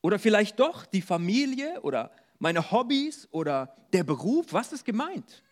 Oder 0.00 0.18
vielleicht 0.18 0.58
doch 0.60 0.86
die 0.86 1.02
Familie 1.02 1.82
oder 1.82 2.10
meine 2.40 2.72
Hobbys 2.72 3.28
oder 3.30 3.76
der 3.92 4.02
Beruf? 4.02 4.46
Was 4.50 4.72
ist 4.72 4.84
gemeint? 4.84 5.44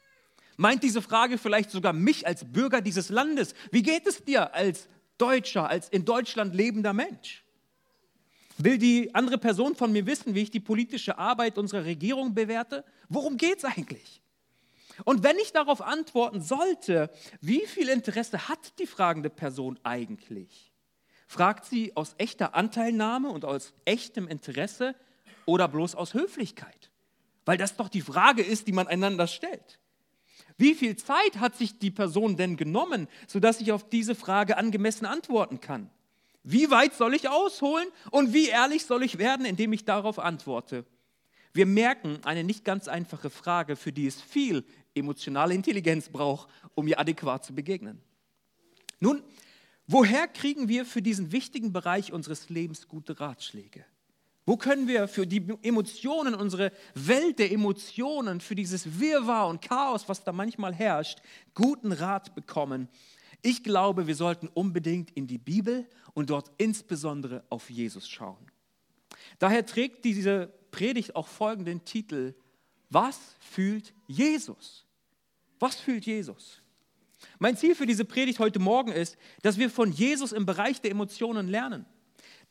Meint 0.56 0.82
diese 0.82 1.00
Frage 1.00 1.38
vielleicht 1.38 1.70
sogar 1.70 1.92
mich 1.92 2.26
als 2.26 2.44
Bürger 2.44 2.80
dieses 2.80 3.10
Landes? 3.10 3.54
Wie 3.70 3.82
geht 3.82 4.08
es 4.08 4.24
dir 4.24 4.52
als 4.54 4.88
Deutscher, 5.18 5.68
als 5.68 5.88
in 5.88 6.04
Deutschland 6.04 6.54
lebender 6.54 6.92
Mensch? 6.92 7.44
Will 8.56 8.76
die 8.76 9.14
andere 9.14 9.38
Person 9.38 9.76
von 9.76 9.92
mir 9.92 10.04
wissen, 10.06 10.34
wie 10.34 10.42
ich 10.42 10.50
die 10.50 10.58
politische 10.58 11.16
Arbeit 11.16 11.58
unserer 11.58 11.84
Regierung 11.84 12.34
bewerte? 12.34 12.84
Worum 13.08 13.36
geht 13.36 13.58
es 13.58 13.64
eigentlich? 13.64 14.20
Und 15.04 15.22
wenn 15.22 15.36
ich 15.36 15.52
darauf 15.52 15.80
antworten 15.80 16.40
sollte, 16.40 17.10
wie 17.40 17.64
viel 17.66 17.88
Interesse 17.88 18.48
hat 18.48 18.80
die 18.80 18.86
fragende 18.86 19.30
Person 19.30 19.78
eigentlich? 19.84 20.72
Fragt 21.28 21.66
sie 21.66 21.94
aus 21.94 22.14
echter 22.18 22.56
Anteilnahme 22.56 23.28
und 23.28 23.44
aus 23.44 23.74
echtem 23.84 24.26
Interesse 24.26 24.96
oder 25.48 25.66
bloß 25.68 25.94
aus 25.94 26.14
Höflichkeit? 26.14 26.90
Weil 27.44 27.58
das 27.58 27.76
doch 27.76 27.88
die 27.88 28.02
Frage 28.02 28.42
ist, 28.42 28.68
die 28.68 28.72
man 28.72 28.86
einander 28.86 29.26
stellt. 29.26 29.80
Wie 30.56 30.74
viel 30.74 30.96
Zeit 30.96 31.38
hat 31.38 31.56
sich 31.56 31.78
die 31.78 31.90
Person 31.90 32.36
denn 32.36 32.56
genommen, 32.56 33.08
sodass 33.26 33.60
ich 33.60 33.72
auf 33.72 33.88
diese 33.88 34.14
Frage 34.14 34.56
angemessen 34.56 35.06
antworten 35.06 35.60
kann? 35.60 35.90
Wie 36.42 36.70
weit 36.70 36.94
soll 36.94 37.14
ich 37.14 37.28
ausholen 37.28 37.88
und 38.10 38.32
wie 38.32 38.48
ehrlich 38.48 38.84
soll 38.84 39.02
ich 39.02 39.18
werden, 39.18 39.46
indem 39.46 39.72
ich 39.72 39.84
darauf 39.84 40.18
antworte? 40.18 40.84
Wir 41.52 41.66
merken 41.66 42.20
eine 42.24 42.44
nicht 42.44 42.64
ganz 42.64 42.88
einfache 42.88 43.30
Frage, 43.30 43.76
für 43.76 43.92
die 43.92 44.06
es 44.06 44.20
viel 44.20 44.64
emotionale 44.94 45.54
Intelligenz 45.54 46.08
braucht, 46.08 46.48
um 46.74 46.86
ihr 46.86 46.98
adäquat 46.98 47.44
zu 47.44 47.54
begegnen. 47.54 48.00
Nun, 49.00 49.22
Woher 49.90 50.28
kriegen 50.28 50.68
wir 50.68 50.84
für 50.84 51.00
diesen 51.00 51.32
wichtigen 51.32 51.72
Bereich 51.72 52.12
unseres 52.12 52.50
Lebens 52.50 52.88
gute 52.88 53.20
Ratschläge? 53.20 53.86
Wo 54.48 54.56
können 54.56 54.88
wir 54.88 55.08
für 55.08 55.26
die 55.26 55.46
Emotionen, 55.60 56.34
unsere 56.34 56.72
Welt 56.94 57.38
der 57.38 57.52
Emotionen, 57.52 58.40
für 58.40 58.54
dieses 58.54 58.98
Wirrwarr 58.98 59.46
und 59.46 59.60
Chaos, 59.60 60.08
was 60.08 60.24
da 60.24 60.32
manchmal 60.32 60.72
herrscht, 60.72 61.18
guten 61.52 61.92
Rat 61.92 62.34
bekommen? 62.34 62.88
Ich 63.42 63.62
glaube, 63.62 64.06
wir 64.06 64.14
sollten 64.14 64.48
unbedingt 64.48 65.10
in 65.10 65.26
die 65.26 65.36
Bibel 65.36 65.86
und 66.14 66.30
dort 66.30 66.50
insbesondere 66.56 67.44
auf 67.50 67.68
Jesus 67.68 68.08
schauen. 68.08 68.38
Daher 69.38 69.66
trägt 69.66 70.06
diese 70.06 70.46
Predigt 70.70 71.14
auch 71.14 71.28
folgenden 71.28 71.84
Titel. 71.84 72.34
Was 72.88 73.20
fühlt 73.40 73.92
Jesus? 74.06 74.86
Was 75.58 75.76
fühlt 75.76 76.06
Jesus? 76.06 76.62
Mein 77.38 77.58
Ziel 77.58 77.74
für 77.74 77.84
diese 77.84 78.06
Predigt 78.06 78.38
heute 78.38 78.60
Morgen 78.60 78.92
ist, 78.92 79.18
dass 79.42 79.58
wir 79.58 79.68
von 79.68 79.92
Jesus 79.92 80.32
im 80.32 80.46
Bereich 80.46 80.80
der 80.80 80.92
Emotionen 80.92 81.48
lernen. 81.48 81.84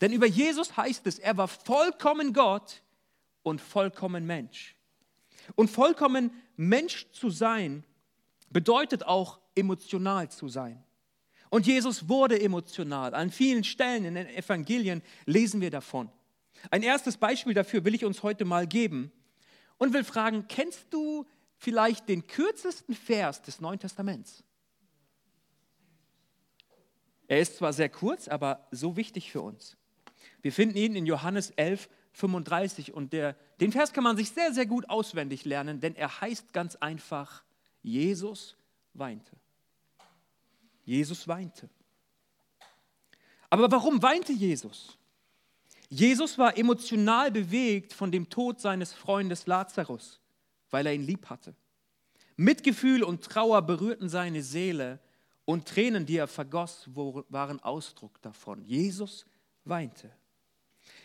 Denn 0.00 0.12
über 0.12 0.26
Jesus 0.26 0.76
heißt 0.76 1.06
es, 1.06 1.18
er 1.18 1.36
war 1.36 1.48
vollkommen 1.48 2.32
Gott 2.32 2.82
und 3.42 3.60
vollkommen 3.60 4.26
Mensch. 4.26 4.76
Und 5.54 5.70
vollkommen 5.70 6.30
Mensch 6.56 7.10
zu 7.12 7.30
sein 7.30 7.84
bedeutet 8.50 9.04
auch 9.04 9.40
emotional 9.54 10.30
zu 10.30 10.48
sein. 10.48 10.82
Und 11.50 11.66
Jesus 11.66 12.08
wurde 12.08 12.40
emotional. 12.40 13.14
An 13.14 13.30
vielen 13.30 13.64
Stellen 13.64 14.04
in 14.04 14.14
den 14.14 14.28
Evangelien 14.28 15.02
lesen 15.24 15.60
wir 15.60 15.70
davon. 15.70 16.10
Ein 16.70 16.82
erstes 16.82 17.16
Beispiel 17.16 17.54
dafür 17.54 17.84
will 17.84 17.94
ich 17.94 18.04
uns 18.04 18.22
heute 18.22 18.44
mal 18.44 18.66
geben 18.66 19.10
und 19.78 19.94
will 19.94 20.04
fragen, 20.04 20.46
kennst 20.48 20.86
du 20.90 21.26
vielleicht 21.56 22.08
den 22.08 22.26
kürzesten 22.26 22.94
Vers 22.94 23.42
des 23.42 23.60
Neuen 23.60 23.78
Testaments? 23.78 24.44
Er 27.26 27.40
ist 27.40 27.56
zwar 27.56 27.72
sehr 27.72 27.88
kurz, 27.88 28.28
aber 28.28 28.66
so 28.70 28.96
wichtig 28.96 29.30
für 29.30 29.40
uns. 29.40 29.77
Wir 30.42 30.52
finden 30.52 30.76
ihn 30.76 30.96
in 30.96 31.06
Johannes 31.06 31.50
11, 31.50 31.88
35 32.12 32.94
und 32.94 33.12
der, 33.12 33.34
den 33.60 33.72
Vers 33.72 33.92
kann 33.92 34.04
man 34.04 34.16
sich 34.16 34.30
sehr, 34.30 34.52
sehr 34.52 34.66
gut 34.66 34.88
auswendig 34.88 35.44
lernen, 35.44 35.80
denn 35.80 35.94
er 35.94 36.20
heißt 36.20 36.52
ganz 36.52 36.76
einfach, 36.76 37.42
Jesus 37.82 38.56
weinte. 38.94 39.36
Jesus 40.84 41.28
weinte. 41.28 41.68
Aber 43.50 43.70
warum 43.70 44.02
weinte 44.02 44.32
Jesus? 44.32 44.98
Jesus 45.90 46.36
war 46.36 46.56
emotional 46.56 47.30
bewegt 47.30 47.92
von 47.92 48.12
dem 48.12 48.28
Tod 48.28 48.60
seines 48.60 48.92
Freundes 48.92 49.46
Lazarus, 49.46 50.20
weil 50.70 50.86
er 50.86 50.94
ihn 50.94 51.06
lieb 51.06 51.30
hatte. 51.30 51.54
Mitgefühl 52.36 53.02
und 53.02 53.24
Trauer 53.24 53.62
berührten 53.62 54.08
seine 54.08 54.42
Seele 54.42 55.00
und 55.44 55.66
Tränen, 55.66 56.04
die 56.04 56.18
er 56.18 56.28
vergoss, 56.28 56.88
waren 56.94 57.60
Ausdruck 57.60 58.20
davon. 58.20 58.62
Jesus 58.64 59.24
weinte. 59.64 60.10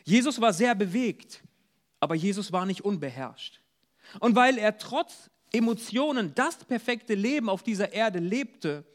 Jesus 0.03 0.41
war 0.41 0.53
sehr 0.53 0.75
bewegt, 0.75 1.43
aber 1.99 2.15
Jesus 2.15 2.51
war 2.51 2.65
nicht 2.65 2.81
unbeherrscht. 2.81 3.61
Und 4.19 4.35
weil 4.35 4.57
er 4.57 4.77
trotz 4.77 5.29
Emotionen 5.51 6.33
das 6.35 6.57
perfekte 6.65 7.13
Leben 7.15 7.49
auf 7.49 7.63
dieser 7.63 7.93
Erde 7.93 8.19
lebte, 8.19 8.85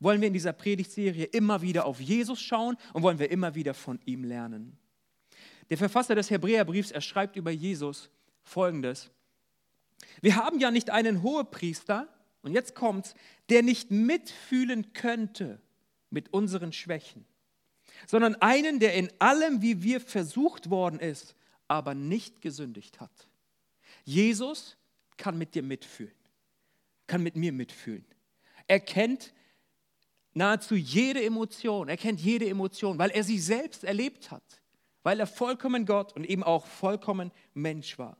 wollen 0.00 0.20
wir 0.20 0.28
in 0.28 0.34
dieser 0.34 0.52
Predigtserie 0.52 1.24
immer 1.24 1.62
wieder 1.62 1.86
auf 1.86 2.00
Jesus 2.00 2.40
schauen 2.40 2.76
und 2.92 3.02
wollen 3.02 3.18
wir 3.18 3.30
immer 3.30 3.54
wieder 3.54 3.74
von 3.74 4.00
ihm 4.04 4.24
lernen. 4.24 4.78
Der 5.70 5.78
Verfasser 5.78 6.14
des 6.14 6.30
Hebräerbriefs, 6.30 6.90
er 6.90 7.00
schreibt 7.00 7.36
über 7.36 7.50
Jesus 7.50 8.10
folgendes. 8.42 9.10
Wir 10.20 10.36
haben 10.36 10.60
ja 10.60 10.70
nicht 10.70 10.90
einen 10.90 11.22
Hohepriester, 11.22 12.08
und 12.42 12.52
jetzt 12.52 12.74
kommt's, 12.74 13.14
der 13.48 13.62
nicht 13.62 13.90
mitfühlen 13.90 14.92
könnte 14.92 15.60
mit 16.10 16.32
unseren 16.32 16.72
Schwächen, 16.72 17.24
sondern 18.06 18.34
einen, 18.36 18.80
der 18.80 18.94
in 18.94 19.10
allem, 19.18 19.62
wie 19.62 19.82
wir 19.82 20.00
versucht 20.00 20.70
worden 20.70 21.00
ist, 21.00 21.34
aber 21.68 21.94
nicht 21.94 22.42
gesündigt 22.42 23.00
hat. 23.00 23.28
Jesus 24.04 24.76
kann 25.16 25.38
mit 25.38 25.54
dir 25.54 25.62
mitfühlen, 25.62 26.14
kann 27.06 27.22
mit 27.22 27.36
mir 27.36 27.52
mitfühlen. 27.52 28.04
Er 28.66 28.80
kennt 28.80 29.32
nahezu 30.34 30.74
jede 30.74 31.22
Emotion, 31.22 31.88
er 31.88 31.96
kennt 31.96 32.20
jede 32.20 32.48
Emotion, 32.48 32.98
weil 32.98 33.10
er 33.10 33.24
sie 33.24 33.38
selbst 33.38 33.84
erlebt 33.84 34.30
hat, 34.30 34.60
weil 35.02 35.20
er 35.20 35.26
vollkommen 35.26 35.86
Gott 35.86 36.14
und 36.14 36.24
eben 36.24 36.42
auch 36.42 36.66
vollkommen 36.66 37.30
Mensch 37.54 37.98
war. 37.98 38.16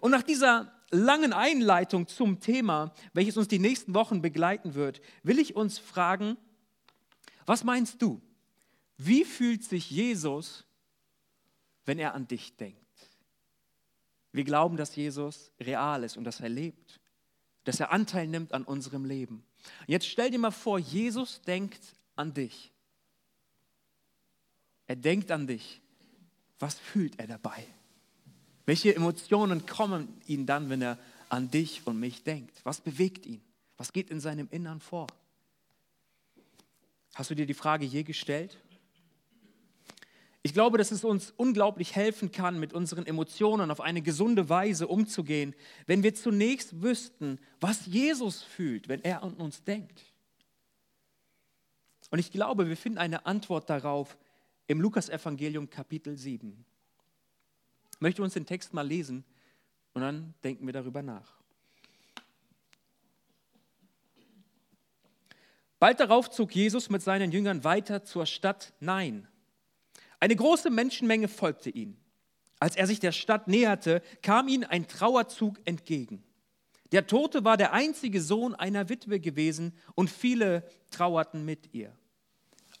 Und 0.00 0.10
nach 0.12 0.22
dieser 0.22 0.72
langen 0.90 1.32
Einleitung 1.32 2.06
zum 2.06 2.40
Thema, 2.40 2.94
welches 3.12 3.36
uns 3.36 3.48
die 3.48 3.58
nächsten 3.58 3.94
Wochen 3.94 4.22
begleiten 4.22 4.74
wird, 4.74 5.00
will 5.22 5.38
ich 5.38 5.56
uns 5.56 5.78
fragen, 5.78 6.36
was 7.44 7.64
meinst 7.64 8.00
du? 8.00 8.20
Wie 8.98 9.24
fühlt 9.24 9.64
sich 9.64 9.90
Jesus, 9.90 10.64
wenn 11.84 11.98
er 11.98 12.14
an 12.14 12.26
dich 12.26 12.56
denkt? 12.56 12.80
Wir 14.32 14.44
glauben, 14.44 14.76
dass 14.76 14.96
Jesus 14.96 15.50
real 15.60 16.04
ist 16.04 16.16
und 16.16 16.24
dass 16.24 16.40
er 16.40 16.48
lebt, 16.48 17.00
dass 17.64 17.80
er 17.80 17.90
Anteil 17.90 18.26
nimmt 18.26 18.52
an 18.52 18.64
unserem 18.64 19.04
Leben. 19.04 19.44
Jetzt 19.86 20.06
stell 20.06 20.30
dir 20.30 20.38
mal 20.38 20.50
vor, 20.50 20.78
Jesus 20.78 21.40
denkt 21.42 21.80
an 22.14 22.32
dich. 22.34 22.72
Er 24.86 24.96
denkt 24.96 25.30
an 25.30 25.46
dich. 25.46 25.80
Was 26.58 26.78
fühlt 26.78 27.18
er 27.18 27.26
dabei? 27.26 27.66
Welche 28.64 28.94
Emotionen 28.94 29.66
kommen 29.66 30.20
ihm 30.26 30.46
dann, 30.46 30.70
wenn 30.70 30.82
er 30.82 30.98
an 31.28 31.50
dich 31.50 31.86
und 31.86 31.98
mich 31.98 32.22
denkt? 32.24 32.60
Was 32.64 32.80
bewegt 32.80 33.26
ihn? 33.26 33.42
Was 33.76 33.92
geht 33.92 34.10
in 34.10 34.20
seinem 34.20 34.48
Innern 34.50 34.80
vor? 34.80 35.06
Hast 37.14 37.30
du 37.30 37.34
dir 37.34 37.46
die 37.46 37.54
Frage 37.54 37.84
je 37.84 38.02
gestellt? 38.02 38.56
Ich 40.46 40.54
glaube, 40.54 40.78
dass 40.78 40.92
es 40.92 41.02
uns 41.02 41.32
unglaublich 41.36 41.96
helfen 41.96 42.30
kann, 42.30 42.60
mit 42.60 42.72
unseren 42.72 43.04
Emotionen 43.04 43.68
auf 43.72 43.80
eine 43.80 44.00
gesunde 44.00 44.48
Weise 44.48 44.86
umzugehen, 44.86 45.56
wenn 45.86 46.04
wir 46.04 46.14
zunächst 46.14 46.82
wüssten, 46.82 47.40
was 47.58 47.86
Jesus 47.86 48.44
fühlt, 48.44 48.88
wenn 48.88 49.02
er 49.02 49.24
an 49.24 49.34
uns 49.34 49.64
denkt. 49.64 50.04
Und 52.12 52.20
ich 52.20 52.30
glaube, 52.30 52.68
wir 52.68 52.76
finden 52.76 52.98
eine 52.98 53.26
Antwort 53.26 53.68
darauf 53.68 54.16
im 54.68 54.80
Lukasevangelium 54.80 55.68
Kapitel 55.68 56.16
7. 56.16 56.64
Ich 57.94 58.00
möchte 58.00 58.22
uns 58.22 58.34
den 58.34 58.46
Text 58.46 58.72
mal 58.72 58.86
lesen 58.86 59.24
und 59.94 60.02
dann 60.02 60.32
denken 60.44 60.64
wir 60.64 60.72
darüber 60.72 61.02
nach. 61.02 61.40
Bald 65.80 65.98
darauf 65.98 66.30
zog 66.30 66.54
Jesus 66.54 66.88
mit 66.88 67.02
seinen 67.02 67.32
Jüngern 67.32 67.64
weiter 67.64 68.04
zur 68.04 68.26
Stadt 68.26 68.74
Nein. 68.78 69.26
Eine 70.20 70.36
große 70.36 70.70
Menschenmenge 70.70 71.28
folgte 71.28 71.70
ihm. 71.70 71.96
Als 72.58 72.76
er 72.76 72.86
sich 72.86 73.00
der 73.00 73.12
Stadt 73.12 73.48
näherte, 73.48 74.02
kam 74.22 74.48
ihm 74.48 74.64
ein 74.68 74.88
Trauerzug 74.88 75.58
entgegen. 75.64 76.22
Der 76.92 77.06
Tote 77.06 77.44
war 77.44 77.56
der 77.56 77.72
einzige 77.72 78.20
Sohn 78.20 78.54
einer 78.54 78.88
Witwe 78.88 79.20
gewesen 79.20 79.76
und 79.94 80.08
viele 80.08 80.68
trauerten 80.90 81.44
mit 81.44 81.74
ihr. 81.74 81.96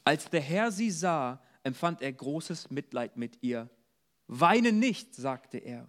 Als 0.04 0.30
der 0.30 0.40
Herr 0.40 0.70
sie 0.70 0.90
sah, 0.90 1.42
empfand 1.64 2.00
er 2.00 2.12
großes 2.12 2.70
Mitleid 2.70 3.16
mit 3.16 3.42
ihr. 3.42 3.68
Weine 4.28 4.72
nicht, 4.72 5.14
sagte 5.14 5.58
er. 5.58 5.88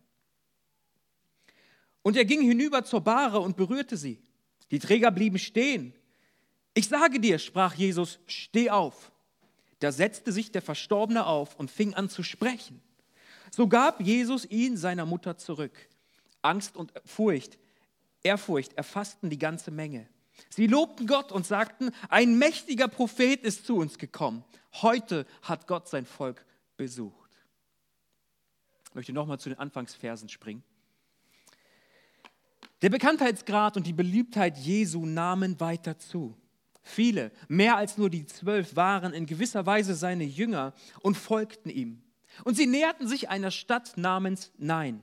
Und 2.02 2.18
er 2.18 2.26
ging 2.26 2.42
hinüber 2.42 2.84
zur 2.84 3.02
Bahre 3.02 3.40
und 3.40 3.58
berührte 3.58 3.96
sie. 3.96 4.22
Die 4.72 4.80
Träger 4.80 5.12
blieben 5.12 5.40
stehen. 5.40 5.94
Ich 6.74 6.88
sage 6.88 7.20
dir, 7.20 7.40
sprach 7.40 7.74
Jesus, 7.74 8.20
steh 8.26 8.70
auf. 8.70 9.12
Da 9.80 9.92
setzte 9.92 10.32
sich 10.32 10.52
der 10.52 10.62
Verstorbene 10.62 11.26
auf 11.26 11.56
und 11.56 11.70
fing 11.70 11.94
an 11.94 12.10
zu 12.10 12.24
sprechen. 12.24 12.82
So 13.52 13.68
gab 13.68 14.02
Jesus 14.02 14.46
ihn 14.46 14.78
seiner 14.78 15.06
Mutter 15.06 15.38
zurück. 15.38 15.74
Angst 16.42 16.76
und 16.76 16.92
Furcht, 17.06 17.58
Ehrfurcht 18.24 18.74
erfassten 18.74 19.30
die 19.30 19.38
ganze 19.38 19.72
Menge. 19.72 20.08
Sie 20.50 20.68
lobten 20.68 21.08
Gott 21.08 21.32
und 21.32 21.46
sagten, 21.46 21.92
ein 22.10 22.38
mächtiger 22.38 22.88
Prophet 22.88 23.44
ist 23.44 23.66
zu 23.66 23.78
uns 23.78 23.98
gekommen. 23.98 24.44
Heute 24.82 25.26
hat 25.42 25.68
Gott 25.68 25.88
sein 25.88 26.06
Volk 26.06 26.46
besucht. 26.76 27.32
Ich 28.90 28.96
möchte 28.96 29.14
nochmal 29.14 29.40
zu 29.40 29.50
den 29.50 29.60
Anfangsversen 29.60 30.30
springen. 30.30 30.64
Der 32.82 32.90
Bekanntheitsgrad 32.90 33.76
und 33.78 33.88
die 33.88 33.94
Beliebtheit 33.94 34.58
Jesu 34.58 35.06
nahmen 35.06 35.60
weiter 35.60 35.98
zu. 35.98 36.38
Viele, 36.88 37.32
mehr 37.50 37.76
als 37.76 37.98
nur 37.98 38.10
die 38.10 38.26
zwölf, 38.26 38.76
waren 38.76 39.14
in 39.14 39.26
gewisser 39.26 39.66
Weise 39.66 39.94
seine 39.94 40.24
Jünger 40.24 40.74
und 41.02 41.16
folgten 41.16 41.70
ihm. 41.70 42.02
Und 42.46 42.56
sie 42.56 42.66
näherten 42.66 43.08
sich 43.08 43.30
einer 43.30 43.52
Stadt 43.52 43.98
namens 43.98 44.52
Nein. 44.58 45.02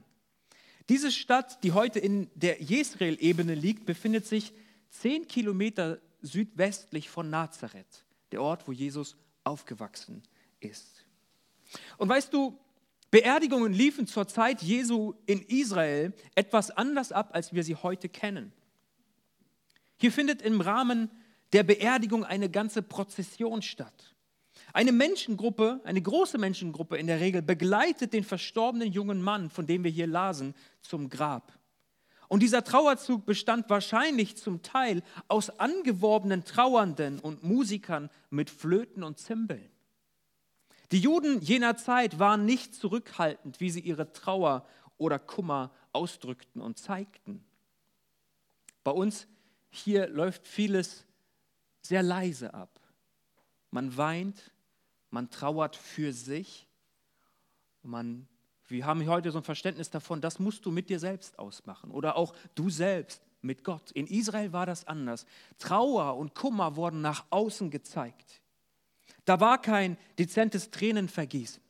Diese 0.88 1.12
Stadt, 1.12 1.62
die 1.62 1.72
heute 1.72 1.98
in 1.98 2.30
der 2.34 2.62
Jesrael-Ebene 2.62 3.54
liegt, 3.54 3.84
befindet 3.84 4.26
sich 4.26 4.54
zehn 4.90 5.28
Kilometer 5.28 6.00
südwestlich 6.22 7.10
von 7.10 7.28
Nazareth, 7.28 8.04
der 8.32 8.40
Ort, 8.40 8.66
wo 8.66 8.72
Jesus 8.72 9.16
aufgewachsen 9.44 10.22
ist. 10.60 11.04
Und 11.98 12.08
weißt 12.08 12.32
du, 12.32 12.58
Beerdigungen 13.10 13.72
liefen 13.72 14.06
zur 14.06 14.26
Zeit 14.26 14.62
Jesu 14.62 15.14
in 15.26 15.42
Israel 15.42 16.14
etwas 16.34 16.70
anders 16.70 17.12
ab, 17.12 17.30
als 17.32 17.52
wir 17.52 17.62
sie 17.62 17.76
heute 17.76 18.08
kennen. 18.08 18.52
Hier 19.98 20.12
findet 20.12 20.42
im 20.42 20.60
Rahmen 20.60 21.10
der 21.52 21.62
Beerdigung 21.62 22.24
eine 22.24 22.50
ganze 22.50 22.82
Prozession 22.82 23.62
statt. 23.62 24.14
Eine 24.72 24.92
Menschengruppe, 24.92 25.80
eine 25.84 26.02
große 26.02 26.38
Menschengruppe 26.38 26.96
in 26.96 27.06
der 27.06 27.20
Regel, 27.20 27.42
begleitet 27.42 28.12
den 28.12 28.24
verstorbenen 28.24 28.90
jungen 28.92 29.22
Mann, 29.22 29.50
von 29.50 29.66
dem 29.66 29.84
wir 29.84 29.90
hier 29.90 30.06
lasen, 30.06 30.54
zum 30.80 31.08
Grab. 31.08 31.52
Und 32.28 32.42
dieser 32.42 32.64
Trauerzug 32.64 33.26
bestand 33.26 33.70
wahrscheinlich 33.70 34.36
zum 34.36 34.62
Teil 34.62 35.02
aus 35.28 35.50
angeworbenen 35.60 36.44
Trauernden 36.44 37.20
und 37.20 37.44
Musikern 37.44 38.10
mit 38.30 38.50
Flöten 38.50 39.04
und 39.04 39.18
Zimbeln. 39.18 39.70
Die 40.90 40.98
Juden 40.98 41.40
jener 41.40 41.76
Zeit 41.76 42.18
waren 42.18 42.44
nicht 42.44 42.74
zurückhaltend, 42.74 43.60
wie 43.60 43.70
sie 43.70 43.80
ihre 43.80 44.12
Trauer 44.12 44.66
oder 44.96 45.18
Kummer 45.18 45.70
ausdrückten 45.92 46.60
und 46.60 46.78
zeigten. 46.78 47.44
Bei 48.82 48.90
uns 48.90 49.26
hier 49.70 50.08
läuft 50.08 50.46
vieles 50.46 51.06
sehr 51.86 52.02
leise 52.02 52.54
ab. 52.54 52.80
Man 53.70 53.96
weint, 53.96 54.52
man 55.10 55.30
trauert 55.30 55.76
für 55.76 56.12
sich, 56.12 56.66
man 57.82 58.26
wir 58.68 58.86
haben 58.86 59.06
heute 59.06 59.30
so 59.30 59.38
ein 59.38 59.44
Verständnis 59.44 59.90
davon, 59.90 60.20
das 60.20 60.38
musst 60.38 60.64
du 60.64 60.70
mit 60.70 60.88
dir 60.88 60.98
selbst 60.98 61.38
ausmachen 61.38 61.90
oder 61.90 62.16
auch 62.16 62.34
du 62.54 62.70
selbst 62.70 63.22
mit 63.42 63.62
Gott. 63.62 63.90
In 63.90 64.06
Israel 64.06 64.52
war 64.52 64.64
das 64.64 64.86
anders. 64.86 65.26
Trauer 65.58 66.16
und 66.16 66.34
Kummer 66.34 66.76
wurden 66.76 67.02
nach 67.02 67.26
außen 67.30 67.70
gezeigt. 67.70 68.40
Da 69.26 69.38
war 69.40 69.60
kein 69.60 69.98
dezentes 70.18 70.70
Tränenvergießen. 70.70 71.62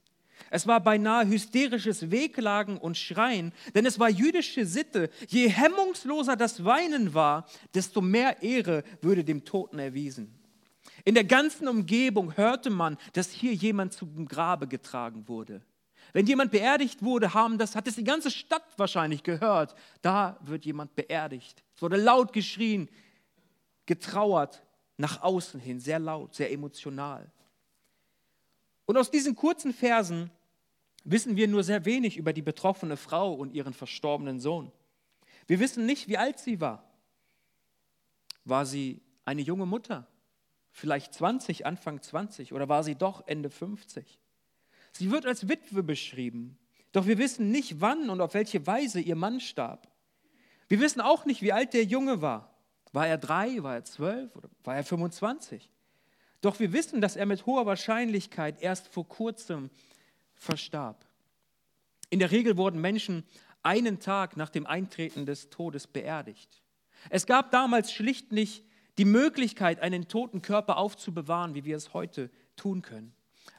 Es 0.51 0.67
war 0.67 0.81
beinahe 0.81 1.27
hysterisches 1.27 2.11
Wehklagen 2.11 2.79
und 2.79 2.97
Schreien, 2.97 3.53
denn 3.75 3.87
es 3.87 3.99
war 3.99 4.09
jüdische 4.09 4.67
Sitte. 4.67 5.11
Je 5.29 5.49
hemmungsloser 5.49 6.37
das 6.37 6.65
Weinen 6.65 7.15
war, 7.15 7.47
desto 7.75 8.01
mehr 8.01 8.43
Ehre 8.43 8.85
würde 9.01 9.25
dem 9.25 9.45
Toten 9.45 9.79
erwiesen. 9.79 10.39
In 11.05 11.15
der 11.15 11.25
ganzen 11.25 11.69
Umgebung 11.69 12.37
hörte 12.37 12.71
man, 12.71 12.97
dass 13.13 13.31
hier 13.31 13.55
jemand 13.55 13.93
zum 13.93 14.27
Grabe 14.27 14.67
getragen 14.67 15.29
wurde. 15.29 15.63
Wenn 16.13 16.27
jemand 16.27 16.53
beerdigt 16.53 17.03
wurde, 17.03 17.35
haben 17.35 17.59
das, 17.59 17.75
hat 17.75 17.89
es 17.89 17.97
die 17.97 18.05
ganze 18.05 18.31
Stadt 18.31 18.63
wahrscheinlich 18.77 19.23
gehört. 19.23 19.75
Da 20.01 20.39
wird 20.43 20.65
jemand 20.65 20.95
beerdigt. 20.95 21.63
Es 21.75 21.83
wurde 21.83 21.97
laut 21.97 22.33
geschrien, 22.33 22.89
getrauert, 23.87 24.63
nach 24.97 25.23
außen 25.23 25.59
hin, 25.59 25.81
sehr 25.81 25.99
laut, 25.99 26.35
sehr 26.35 26.53
emotional. 26.53 27.31
Und 28.87 28.97
aus 28.97 29.11
diesen 29.11 29.35
kurzen 29.35 29.73
Versen 29.73 30.31
wissen 31.05 31.37
wir 31.37 31.49
nur 31.49 31.63
sehr 31.65 31.85
wenig 31.85 32.17
über 32.17 32.33
die 32.33 32.43
betroffene 32.43 32.97
Frau 32.97 33.33
und 33.35 33.53
ihren 33.53 33.75
verstorbenen 33.75 34.41
Sohn. 34.41 34.73
Wir 35.47 35.61
wissen 35.61 35.87
nicht, 35.87 36.09
wie 36.09 36.19
alt 36.19 36.39
sie 36.39 36.61
war. 36.61 36.85
War 38.45 38.67
sie 38.67 39.01
eine 39.25 39.43
junge 39.43 39.67
Mutter? 39.67 40.07
Vielleicht 40.71 41.15
20, 41.15 41.67
Anfang 41.67 42.03
20 42.03 42.53
oder 42.53 42.69
war 42.69 42.83
sie 42.83 42.95
doch 42.95 43.27
Ende 43.27 43.51
50? 43.51 44.19
Sie 44.93 45.11
wird 45.11 45.27
als 45.27 45.49
Witwe 45.49 45.83
beschrieben, 45.83 46.59
doch 46.93 47.07
wir 47.07 47.19
wissen 47.19 47.51
nicht, 47.51 47.81
wann 47.81 48.11
und 48.11 48.21
auf 48.21 48.35
welche 48.35 48.67
Weise 48.67 49.01
ihr 49.01 49.17
Mann 49.17 49.41
starb. 49.41 49.89
Wir 50.69 50.81
wissen 50.81 51.01
auch 51.01 51.25
nicht, 51.25 51.43
wie 51.43 51.53
alt 51.53 51.75
der 51.75 51.85
Junge 51.85 52.23
war. 52.23 52.55
War 52.93 53.09
er 53.09 53.19
drei, 53.19 53.63
war 53.63 53.75
er 53.75 53.85
zwölf 53.85 54.35
oder 54.37 54.49
war 54.63 54.77
er 54.77 54.85
25? 54.85 55.71
Doch 56.45 56.61
wir 56.61 56.75
wissen, 56.75 57.01
dass 57.01 57.17
er 57.17 57.25
mit 57.25 57.47
hoher 57.47 57.65
Wahrscheinlichkeit 57.65 58.61
erst 58.61 58.89
vor 58.89 59.09
kurzem 59.09 59.71
verstarb. 60.35 61.07
In 62.11 62.19
der 62.19 62.31
Regel 62.31 62.59
wurden 62.59 62.83
Menschen 62.83 63.25
einen 63.63 63.99
Tag 63.99 64.37
nach 64.37 64.51
dem 64.51 64.67
Eintreten 64.67 65.25
des 65.25 65.49
Todes 65.49 65.87
beerdigt. 65.87 66.63
Es 67.09 67.25
gab 67.25 67.51
damals 67.51 67.93
schlicht 67.93 68.31
nicht 68.31 68.63
die 68.99 69.07
Möglichkeit, 69.07 69.81
einen 69.81 70.07
toten 70.07 70.43
Körper 70.43 70.77
aufzubewahren, 70.77 71.55
wie 71.55 71.65
wir 71.65 71.77
es 71.77 71.95
heute 71.95 72.31
tun 72.57 72.83
können. 72.83 73.15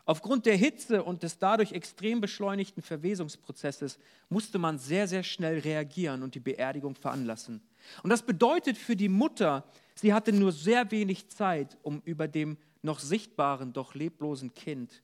Aufgrund 0.06 0.45
der 0.45 0.56
Hitze 0.56 1.04
und 1.04 1.24
des 1.24 1.39
dadurch 1.39 1.71
extrem 1.71 2.21
beschleunigten 2.21 2.84
Verwesungsprozesses 2.84 3.98
musste 4.30 4.60
man 4.60 4.78
sehr, 4.78 5.08
sehr 5.08 5.24
schnell 5.24 5.60
reagieren 5.60 6.21
und 6.21 6.36
die 6.36 6.39
Beerdigung 6.39 6.93
veranlassen. 6.93 7.62
Und 8.04 8.12
das 8.12 8.21
bedeutet 8.21 8.78
für 8.78 8.95
die 8.95 9.10
Mutter, 9.10 9.63
sie 9.95 10.13
hatte 10.13 10.32
nur 10.32 10.52
sehr 10.52 10.91
wenig 10.91 11.30
Zeit, 11.30 11.78
um 11.82 12.02
über 12.06 12.28
dem 12.28 12.58
noch 12.86 13.00
sichtbaren, 13.00 13.74
doch 13.74 13.93
leblosen 13.95 14.54
Kind 14.54 15.04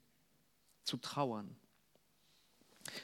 zu 0.83 0.97
trauern. 0.97 1.55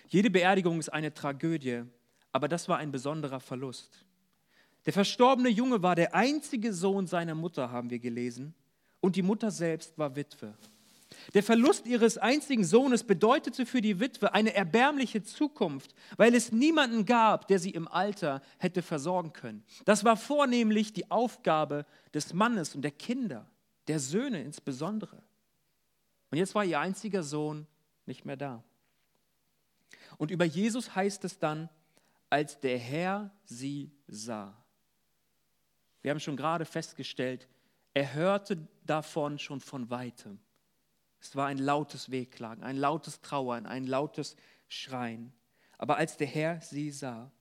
Jede 0.08 0.30
Beerdigung 0.30 0.80
ist 0.80 0.90
eine 0.90 1.14
Tragödie, 1.14 1.84
aber 2.32 2.48
das 2.48 2.70
war 2.70 2.78
ein 2.78 2.92
besonderer 2.92 3.40
Verlust. 3.40 4.06
Der 4.86 4.94
verstorbene 4.94 5.50
Junge 5.50 5.84
war 5.84 5.96
der 5.96 6.16
einzige 6.16 6.74
Sohn 6.74 7.08
seiner 7.08 7.36
Mutter, 7.36 7.72
haben 7.72 7.90
wir 7.90 8.00
gelesen, 8.00 8.54
und 9.02 9.16
die 9.16 9.22
Mutter 9.22 9.52
selbst 9.52 9.98
war 9.98 10.16
Witwe. 10.16 10.54
Der 11.34 11.44
Verlust 11.44 11.86
ihres 11.86 12.18
einzigen 12.18 12.64
Sohnes 12.64 13.04
bedeutete 13.04 13.66
für 13.66 13.82
die 13.82 14.00
Witwe 14.00 14.34
eine 14.34 14.54
erbärmliche 14.54 15.24
Zukunft, 15.24 15.94
weil 16.16 16.36
es 16.36 16.52
niemanden 16.52 17.06
gab, 17.06 17.48
der 17.48 17.60
sie 17.60 17.72
im 17.72 17.88
Alter 17.88 18.42
hätte 18.58 18.82
versorgen 18.82 19.34
können. 19.34 19.64
Das 19.86 20.04
war 20.04 20.18
vornehmlich 20.18 20.94
die 20.94 21.10
Aufgabe 21.10 21.86
des 22.14 22.34
Mannes 22.34 22.76
und 22.76 22.82
der 22.82 22.92
Kinder 22.92 23.50
der 23.88 24.00
Söhne 24.00 24.42
insbesondere. 24.42 25.22
Und 26.30 26.38
jetzt 26.38 26.56
war 26.56 26.66
ihr 26.66 26.80
einziger 26.80 27.24
Sohn 27.24 27.68
nicht 28.06 28.26
mehr 28.26 28.38
da. 28.38 28.64
Und 30.18 30.32
über 30.32 30.46
Jesus 30.46 30.96
heißt 30.96 31.24
es 31.26 31.40
dann, 31.40 31.70
als 32.30 32.60
der 32.60 32.78
Herr 32.78 33.32
sie 33.46 33.92
sah. 34.08 34.56
Wir 36.02 36.12
haben 36.12 36.20
schon 36.20 36.38
gerade 36.38 36.66
festgestellt, 36.66 37.48
er 37.94 38.14
hörte 38.14 38.68
davon 38.86 39.40
schon 39.40 39.60
von 39.60 39.90
weitem. 39.90 40.40
Es 41.20 41.36
war 41.36 41.48
ein 41.48 41.58
lautes 41.58 42.12
Wehklagen, 42.12 42.64
ein 42.64 42.78
lautes 42.78 43.22
Trauern, 43.22 43.66
ein 43.66 43.88
lautes 43.88 44.36
Schreien. 44.68 45.34
Aber 45.78 45.98
als 45.98 46.18
der 46.18 46.28
Herr 46.28 46.62
sie 46.62 46.92
sah, 46.92 47.32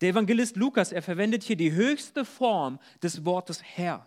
der 0.00 0.10
Evangelist 0.10 0.56
Lukas, 0.56 0.92
er 0.92 1.02
verwendet 1.02 1.42
hier 1.42 1.56
die 1.56 1.72
höchste 1.72 2.24
Form 2.24 2.78
des 3.02 3.24
Wortes 3.24 3.62
Herr. 3.62 4.06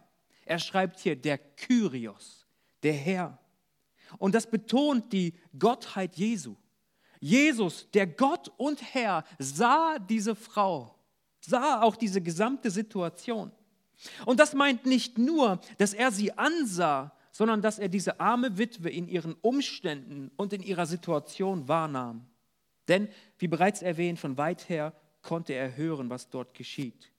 Er 0.50 0.58
schreibt 0.58 1.00
hier 1.00 1.16
der 1.16 1.38
Kyrios, 1.38 2.48
der 2.82 2.94
Herr. 2.94 3.38
Und 4.18 4.34
das 4.34 4.50
betont 4.50 5.14
die 5.14 5.36
Gottheit 5.60 6.16
Jesu. 6.16 6.56
Jesus, 7.20 7.88
der 7.92 8.08
Gott 8.08 8.52
und 8.58 8.82
Herr, 8.82 9.24
sah 9.38 10.00
diese 10.00 10.34
Frau, 10.34 10.96
sah 11.40 11.84
auch 11.84 11.96
diese 11.96 12.20
gesamte 12.20 12.72
Situation. 12.72 13.52
Und 14.26 14.40
das 14.40 14.56
meint 14.56 14.88
nicht 14.88 15.20
nur, 15.20 15.60
dass 15.78 15.94
er 15.94 16.12
sie 16.12 16.36
ansah, 16.36 17.16
sondern 17.32 17.62
dass 17.62 17.78
er 17.78 17.90
diese 17.90 18.20
arme 18.20 18.58
Witwe 18.58 18.90
in 18.90 19.08
ihren 19.08 19.36
Umständen 19.36 20.32
und 20.36 20.52
in 20.52 20.64
ihrer 20.64 20.88
Situation 20.88 21.68
wahrnahm. 21.68 22.26
Denn, 22.88 23.08
wie 23.38 23.48
bereits 23.48 23.84
erwähnt, 23.84 24.18
von 24.18 24.36
weit 24.36 24.68
her 24.68 24.96
konnte 25.22 25.54
er 25.54 25.78
hören, 25.78 26.10
was 26.10 26.28
dort 26.28 26.56
geschieht. 26.56 27.12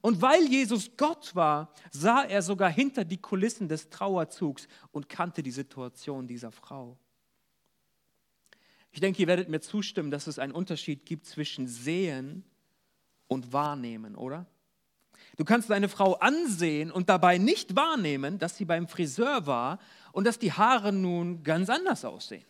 Und 0.00 0.20
weil 0.20 0.44
Jesus 0.46 0.96
Gott 0.96 1.34
war, 1.34 1.72
sah 1.90 2.22
er 2.22 2.42
sogar 2.42 2.70
hinter 2.70 3.04
die 3.04 3.18
Kulissen 3.18 3.68
des 3.68 3.90
Trauerzugs 3.90 4.68
und 4.90 5.08
kannte 5.08 5.42
die 5.42 5.50
Situation 5.50 6.26
dieser 6.26 6.50
Frau. 6.50 6.98
Ich 8.90 9.00
denke, 9.00 9.22
ihr 9.22 9.28
werdet 9.28 9.48
mir 9.48 9.60
zustimmen, 9.60 10.10
dass 10.10 10.26
es 10.26 10.38
einen 10.38 10.52
Unterschied 10.52 11.06
gibt 11.06 11.26
zwischen 11.26 11.68
Sehen 11.68 12.44
und 13.28 13.52
Wahrnehmen, 13.52 14.16
oder? 14.16 14.46
Du 15.36 15.44
kannst 15.44 15.70
deine 15.70 15.88
Frau 15.88 16.14
ansehen 16.14 16.90
und 16.90 17.08
dabei 17.08 17.38
nicht 17.38 17.76
wahrnehmen, 17.76 18.38
dass 18.38 18.56
sie 18.56 18.64
beim 18.64 18.88
Friseur 18.88 19.46
war 19.46 19.78
und 20.12 20.26
dass 20.26 20.38
die 20.38 20.52
Haare 20.52 20.92
nun 20.92 21.42
ganz 21.44 21.68
anders 21.70 22.04
aussehen. 22.04 22.44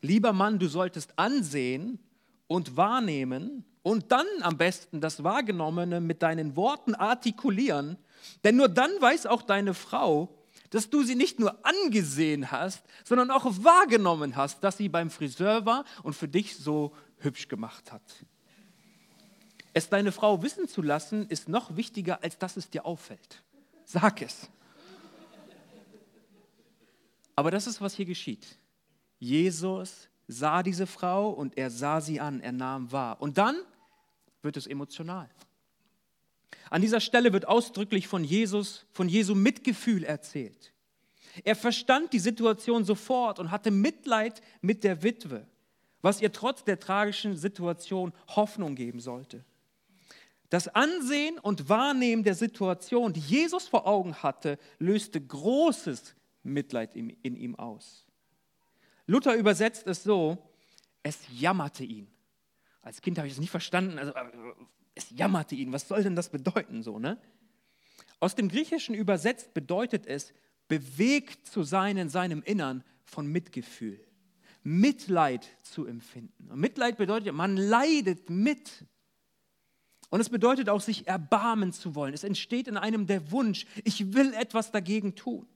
Lieber 0.00 0.32
Mann, 0.32 0.58
du 0.58 0.68
solltest 0.68 1.18
ansehen 1.18 1.98
und 2.46 2.76
wahrnehmen 2.76 3.64
und 3.82 4.12
dann 4.12 4.26
am 4.40 4.56
besten 4.56 5.00
das 5.00 5.22
Wahrgenommene 5.24 6.00
mit 6.00 6.22
deinen 6.22 6.56
Worten 6.56 6.94
artikulieren, 6.94 7.98
denn 8.42 8.56
nur 8.56 8.68
dann 8.68 8.90
weiß 9.00 9.26
auch 9.26 9.42
deine 9.42 9.74
Frau, 9.74 10.44
dass 10.70 10.90
du 10.90 11.02
sie 11.02 11.14
nicht 11.14 11.38
nur 11.38 11.64
angesehen 11.64 12.50
hast, 12.50 12.82
sondern 13.04 13.30
auch 13.30 13.44
wahrgenommen 13.44 14.36
hast, 14.36 14.64
dass 14.64 14.76
sie 14.76 14.88
beim 14.88 15.10
Friseur 15.10 15.66
war 15.66 15.84
und 16.02 16.14
für 16.14 16.26
dich 16.28 16.56
so 16.56 16.94
hübsch 17.18 17.48
gemacht 17.48 17.92
hat. 17.92 18.02
Es 19.72 19.88
deine 19.88 20.12
Frau 20.12 20.42
wissen 20.42 20.68
zu 20.68 20.82
lassen, 20.82 21.28
ist 21.28 21.48
noch 21.48 21.76
wichtiger, 21.76 22.22
als 22.22 22.38
dass 22.38 22.56
es 22.56 22.70
dir 22.70 22.86
auffällt. 22.86 23.42
Sag 23.84 24.22
es. 24.22 24.48
Aber 27.36 27.50
das 27.50 27.66
ist, 27.66 27.80
was 27.80 27.94
hier 27.94 28.06
geschieht. 28.06 28.58
Jesus 29.18 30.08
sah 30.26 30.62
diese 30.62 30.86
Frau 30.86 31.30
und 31.30 31.56
er 31.56 31.70
sah 31.70 32.00
sie 32.00 32.20
an, 32.20 32.40
er 32.40 32.52
nahm 32.52 32.90
wahr. 32.92 33.20
Und 33.20 33.38
dann 33.38 33.56
wird 34.42 34.56
es 34.56 34.66
emotional. 34.66 35.28
An 36.70 36.82
dieser 36.82 37.00
Stelle 37.00 37.32
wird 37.32 37.46
ausdrücklich 37.46 38.08
von 38.08 38.24
Jesus, 38.24 38.86
von 38.92 39.08
Jesu 39.08 39.34
Mitgefühl 39.34 40.04
erzählt. 40.04 40.72
Er 41.42 41.56
verstand 41.56 42.12
die 42.12 42.18
Situation 42.18 42.84
sofort 42.84 43.38
und 43.38 43.50
hatte 43.50 43.70
Mitleid 43.70 44.40
mit 44.60 44.84
der 44.84 45.02
Witwe, 45.02 45.46
was 46.00 46.20
ihr 46.20 46.32
trotz 46.32 46.64
der 46.64 46.78
tragischen 46.78 47.36
Situation 47.36 48.12
Hoffnung 48.28 48.76
geben 48.76 49.00
sollte. 49.00 49.44
Das 50.50 50.68
Ansehen 50.68 51.38
und 51.40 51.68
Wahrnehmen 51.68 52.22
der 52.22 52.34
Situation, 52.34 53.12
die 53.12 53.20
Jesus 53.20 53.66
vor 53.66 53.86
Augen 53.86 54.14
hatte, 54.22 54.58
löste 54.78 55.20
großes 55.20 56.14
Mitleid 56.44 56.94
in, 56.94 57.10
ihm 57.22 57.56
aus. 57.56 58.03
Luther 59.06 59.36
übersetzt 59.36 59.86
es 59.86 60.02
so, 60.02 60.38
es 61.02 61.18
jammerte 61.32 61.84
ihn. 61.84 62.08
Als 62.82 63.00
Kind 63.00 63.18
habe 63.18 63.26
ich 63.26 63.34
es 63.34 63.40
nicht 63.40 63.50
verstanden, 63.50 63.98
also 63.98 64.12
es 64.94 65.10
jammerte 65.10 65.54
ihn. 65.54 65.72
Was 65.72 65.88
soll 65.88 66.02
denn 66.02 66.16
das 66.16 66.30
bedeuten 66.30 66.82
so, 66.82 66.98
ne? 66.98 67.18
Aus 68.20 68.34
dem 68.34 68.48
Griechischen 68.48 68.94
übersetzt 68.94 69.52
bedeutet 69.54 70.06
es, 70.06 70.32
bewegt 70.68 71.46
zu 71.46 71.62
sein 71.62 71.96
in 71.96 72.08
seinem 72.08 72.42
Innern 72.42 72.84
von 73.04 73.26
Mitgefühl, 73.26 74.00
Mitleid 74.62 75.46
zu 75.62 75.86
empfinden. 75.86 76.50
Und 76.50 76.58
Mitleid 76.58 76.96
bedeutet, 76.96 77.34
man 77.34 77.56
leidet 77.56 78.30
mit. 78.30 78.86
Und 80.08 80.20
es 80.20 80.30
bedeutet 80.30 80.68
auch, 80.68 80.80
sich 80.80 81.06
erbarmen 81.06 81.72
zu 81.72 81.94
wollen. 81.94 82.14
Es 82.14 82.24
entsteht 82.24 82.68
in 82.68 82.76
einem 82.76 83.06
der 83.06 83.30
Wunsch, 83.30 83.66
ich 83.84 84.14
will 84.14 84.32
etwas 84.32 84.70
dagegen 84.70 85.14
tun. 85.16 85.46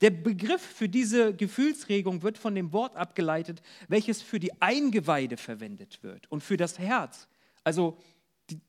Der 0.00 0.10
Begriff 0.10 0.62
für 0.62 0.88
diese 0.88 1.34
Gefühlsregung 1.34 2.22
wird 2.22 2.38
von 2.38 2.54
dem 2.54 2.72
Wort 2.72 2.96
abgeleitet, 2.96 3.62
welches 3.88 4.22
für 4.22 4.40
die 4.40 4.60
Eingeweide 4.60 5.36
verwendet 5.36 6.02
wird 6.02 6.30
und 6.30 6.42
für 6.42 6.56
das 6.56 6.78
Herz. 6.78 7.28
Also 7.62 7.96
die, 8.50 8.60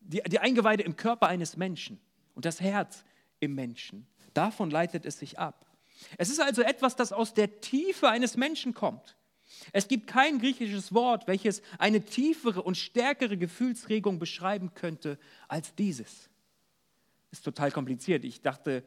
die, 0.00 0.22
die 0.22 0.38
Eingeweide 0.38 0.82
im 0.82 0.96
Körper 0.96 1.28
eines 1.28 1.56
Menschen 1.56 2.00
und 2.34 2.44
das 2.44 2.60
Herz 2.60 3.04
im 3.40 3.54
Menschen. 3.54 4.06
Davon 4.34 4.70
leitet 4.70 5.06
es 5.06 5.18
sich 5.18 5.38
ab. 5.38 5.66
Es 6.18 6.30
ist 6.30 6.40
also 6.40 6.62
etwas, 6.62 6.96
das 6.96 7.12
aus 7.12 7.34
der 7.34 7.60
Tiefe 7.60 8.08
eines 8.08 8.36
Menschen 8.36 8.74
kommt. 8.74 9.16
Es 9.72 9.86
gibt 9.86 10.06
kein 10.06 10.38
griechisches 10.38 10.92
Wort, 10.92 11.26
welches 11.26 11.62
eine 11.78 12.04
tiefere 12.04 12.62
und 12.62 12.76
stärkere 12.76 13.36
Gefühlsregung 13.36 14.18
beschreiben 14.18 14.74
könnte 14.74 15.18
als 15.46 15.74
dieses. 15.74 16.30
Ist 17.30 17.44
total 17.44 17.70
kompliziert. 17.70 18.24
Ich 18.24 18.42
dachte, 18.42 18.82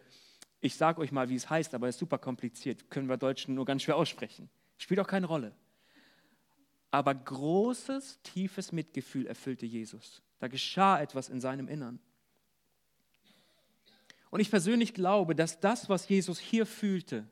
ich 0.66 0.76
sage 0.76 1.00
euch 1.00 1.12
mal, 1.12 1.30
wie 1.30 1.36
es 1.36 1.50
heißt, 1.50 1.74
aber 1.76 1.88
es 1.88 1.96
ist 1.96 2.00
super 2.00 2.18
kompliziert. 2.18 2.90
Können 2.90 3.08
wir 3.08 3.18
Deutschen 3.18 3.54
nur 3.54 3.66
ganz 3.66 3.84
schwer 3.84 3.96
aussprechen. 3.96 4.50
Spielt 4.78 5.00
auch 5.00 5.08
keine 5.08 5.28
Rolle. 5.28 5.54
Aber 6.92 7.14
großes, 7.14 8.20
tiefes 8.24 8.72
Mitgefühl 8.72 9.28
erfüllte 9.28 9.66
Jesus. 9.66 10.22
Da 10.40 10.48
geschah 10.48 11.00
etwas 11.00 11.30
in 11.30 11.40
seinem 11.40 11.68
Innern. 11.68 12.00
Und 14.32 14.40
ich 14.40 14.50
persönlich 14.50 14.94
glaube, 14.94 15.36
dass 15.36 15.60
das, 15.60 15.88
was 15.88 16.10
Jesus 16.10 16.40
hier 16.40 16.66
fühlte, 16.66 17.28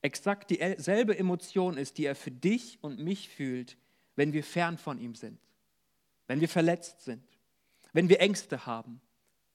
exakt 0.00 0.50
dieselbe 0.50 1.18
Emotion 1.18 1.76
ist, 1.76 1.98
die 1.98 2.06
er 2.06 2.14
für 2.14 2.30
dich 2.30 2.78
und 2.82 2.98
mich 2.98 3.28
fühlt, 3.28 3.76
wenn 4.16 4.32
wir 4.32 4.44
fern 4.44 4.78
von 4.78 4.98
ihm 4.98 5.14
sind, 5.14 5.38
wenn 6.26 6.40
wir 6.40 6.48
verletzt 6.48 7.02
sind, 7.02 7.24
wenn 7.92 8.08
wir 8.08 8.20
Ängste 8.20 8.64
haben, 8.64 9.00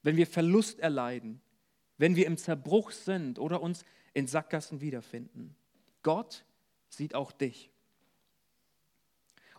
wenn 0.03 0.17
wir 0.17 0.27
Verlust 0.27 0.79
erleiden, 0.79 1.41
wenn 1.97 2.15
wir 2.15 2.25
im 2.25 2.37
Zerbruch 2.37 2.91
sind 2.91 3.39
oder 3.39 3.61
uns 3.61 3.83
in 4.13 4.27
Sackgassen 4.27 4.81
wiederfinden. 4.81 5.55
Gott 6.03 6.43
sieht 6.89 7.15
auch 7.15 7.31
dich. 7.31 7.69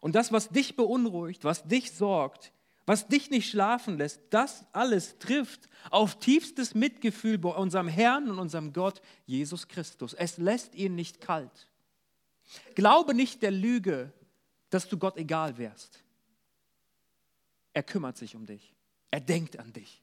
Und 0.00 0.14
das, 0.14 0.32
was 0.32 0.48
dich 0.48 0.76
beunruhigt, 0.76 1.44
was 1.44 1.64
dich 1.64 1.92
sorgt, 1.92 2.52
was 2.86 3.08
dich 3.08 3.30
nicht 3.30 3.50
schlafen 3.50 3.98
lässt, 3.98 4.20
das 4.30 4.64
alles 4.72 5.18
trifft 5.18 5.68
auf 5.90 6.18
tiefstes 6.20 6.74
Mitgefühl 6.74 7.38
bei 7.38 7.50
unserem 7.50 7.88
Herrn 7.88 8.30
und 8.30 8.38
unserem 8.38 8.72
Gott, 8.72 9.02
Jesus 9.26 9.66
Christus. 9.66 10.14
Es 10.14 10.38
lässt 10.38 10.74
ihn 10.76 10.94
nicht 10.94 11.20
kalt. 11.20 11.68
Glaube 12.76 13.12
nicht 13.12 13.42
der 13.42 13.50
Lüge, 13.50 14.12
dass 14.70 14.88
du 14.88 14.98
Gott 14.98 15.16
egal 15.16 15.58
wärst. 15.58 16.04
Er 17.72 17.82
kümmert 17.82 18.16
sich 18.16 18.36
um 18.36 18.46
dich. 18.46 18.74
Er 19.10 19.20
denkt 19.20 19.58
an 19.58 19.72
dich. 19.72 20.02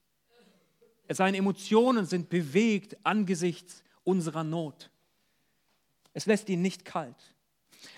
Seine 1.10 1.38
Emotionen 1.38 2.06
sind 2.06 2.30
bewegt 2.30 2.98
angesichts 3.04 3.84
unserer 4.04 4.44
Not. 4.44 4.90
Es 6.14 6.26
lässt 6.26 6.50
ihn 6.50 6.62
nicht 6.62 6.86
kalt. 6.86 7.34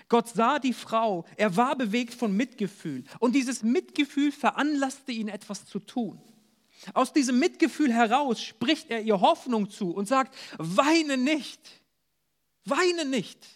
Gott 0.08 0.28
sah 0.28 0.58
die 0.58 0.72
Frau, 0.72 1.24
er 1.36 1.56
war 1.56 1.76
bewegt 1.76 2.14
von 2.14 2.36
Mitgefühl 2.36 3.04
und 3.20 3.34
dieses 3.34 3.62
Mitgefühl 3.62 4.32
veranlasste 4.32 5.12
ihn 5.12 5.28
etwas 5.28 5.66
zu 5.66 5.78
tun. 5.78 6.20
Aus 6.94 7.12
diesem 7.12 7.38
Mitgefühl 7.38 7.92
heraus 7.92 8.40
spricht 8.40 8.90
er 8.90 9.02
ihr 9.02 9.20
Hoffnung 9.20 9.70
zu 9.70 9.92
und 9.92 10.06
sagt, 10.06 10.36
weine 10.58 11.16
nicht, 11.16 11.60
weine 12.64 13.04
nicht. 13.04 13.46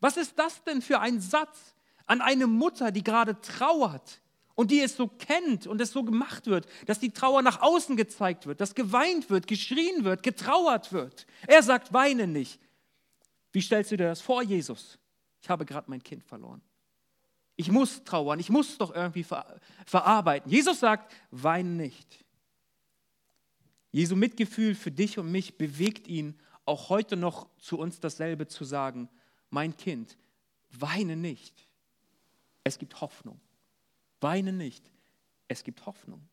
Was 0.00 0.16
ist 0.16 0.38
das 0.38 0.62
denn 0.64 0.82
für 0.82 1.00
ein 1.00 1.20
Satz 1.20 1.74
an 2.06 2.20
eine 2.20 2.46
Mutter, 2.46 2.92
die 2.92 3.04
gerade 3.04 3.40
trauert 3.40 4.20
und 4.54 4.70
die 4.70 4.80
es 4.80 4.96
so 4.96 5.08
kennt 5.08 5.66
und 5.66 5.80
es 5.80 5.90
so 5.90 6.04
gemacht 6.04 6.46
wird, 6.46 6.66
dass 6.86 7.00
die 7.00 7.10
Trauer 7.10 7.42
nach 7.42 7.62
außen 7.62 7.96
gezeigt 7.96 8.46
wird, 8.46 8.60
dass 8.60 8.74
geweint 8.74 9.30
wird, 9.30 9.46
geschrien 9.46 10.04
wird, 10.04 10.22
getrauert 10.22 10.92
wird. 10.92 11.26
Er 11.46 11.62
sagt, 11.62 11.92
weine 11.92 12.26
nicht. 12.26 12.60
Wie 13.52 13.62
stellst 13.62 13.92
du 13.92 13.96
dir 13.96 14.08
das 14.08 14.20
vor, 14.20 14.42
Jesus? 14.42 14.98
ich 15.44 15.50
habe 15.50 15.66
gerade 15.66 15.90
mein 15.90 16.02
Kind 16.02 16.24
verloren. 16.24 16.62
Ich 17.54 17.70
muss 17.70 18.02
trauern, 18.02 18.40
ich 18.40 18.48
muss 18.48 18.78
doch 18.78 18.94
irgendwie 18.94 19.22
ver 19.22 19.60
verarbeiten. 19.84 20.50
Jesus 20.50 20.80
sagt, 20.80 21.14
wein 21.30 21.76
nicht. 21.76 22.24
Jesu 23.92 24.16
Mitgefühl 24.16 24.74
für 24.74 24.90
dich 24.90 25.18
und 25.18 25.30
mich 25.30 25.58
bewegt 25.58 26.08
ihn 26.08 26.40
auch 26.64 26.88
heute 26.88 27.14
noch 27.16 27.46
zu 27.58 27.78
uns 27.78 28.00
dasselbe 28.00 28.48
zu 28.48 28.64
sagen, 28.64 29.10
mein 29.50 29.76
Kind, 29.76 30.16
weine 30.70 31.14
nicht. 31.14 31.68
Es 32.64 32.78
gibt 32.78 33.02
Hoffnung. 33.02 33.38
Weine 34.24 34.52
nicht. 34.52 34.90
Es 35.46 35.62
gibt 35.62 35.84
Hoffnung. 35.86 36.26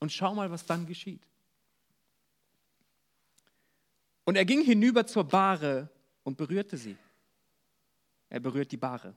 Und 0.00 0.12
schau 0.12 0.34
mal, 0.34 0.50
was 0.50 0.66
dann 0.66 0.84
geschieht. 0.84 1.22
Und 4.24 4.36
er 4.36 4.44
ging 4.44 4.62
hinüber 4.62 5.06
zur 5.06 5.24
Bahre 5.24 5.88
und 6.24 6.36
berührte 6.36 6.76
sie. 6.76 6.96
Er 8.28 8.40
berührt 8.40 8.72
die 8.72 8.76
Bahre. 8.76 9.14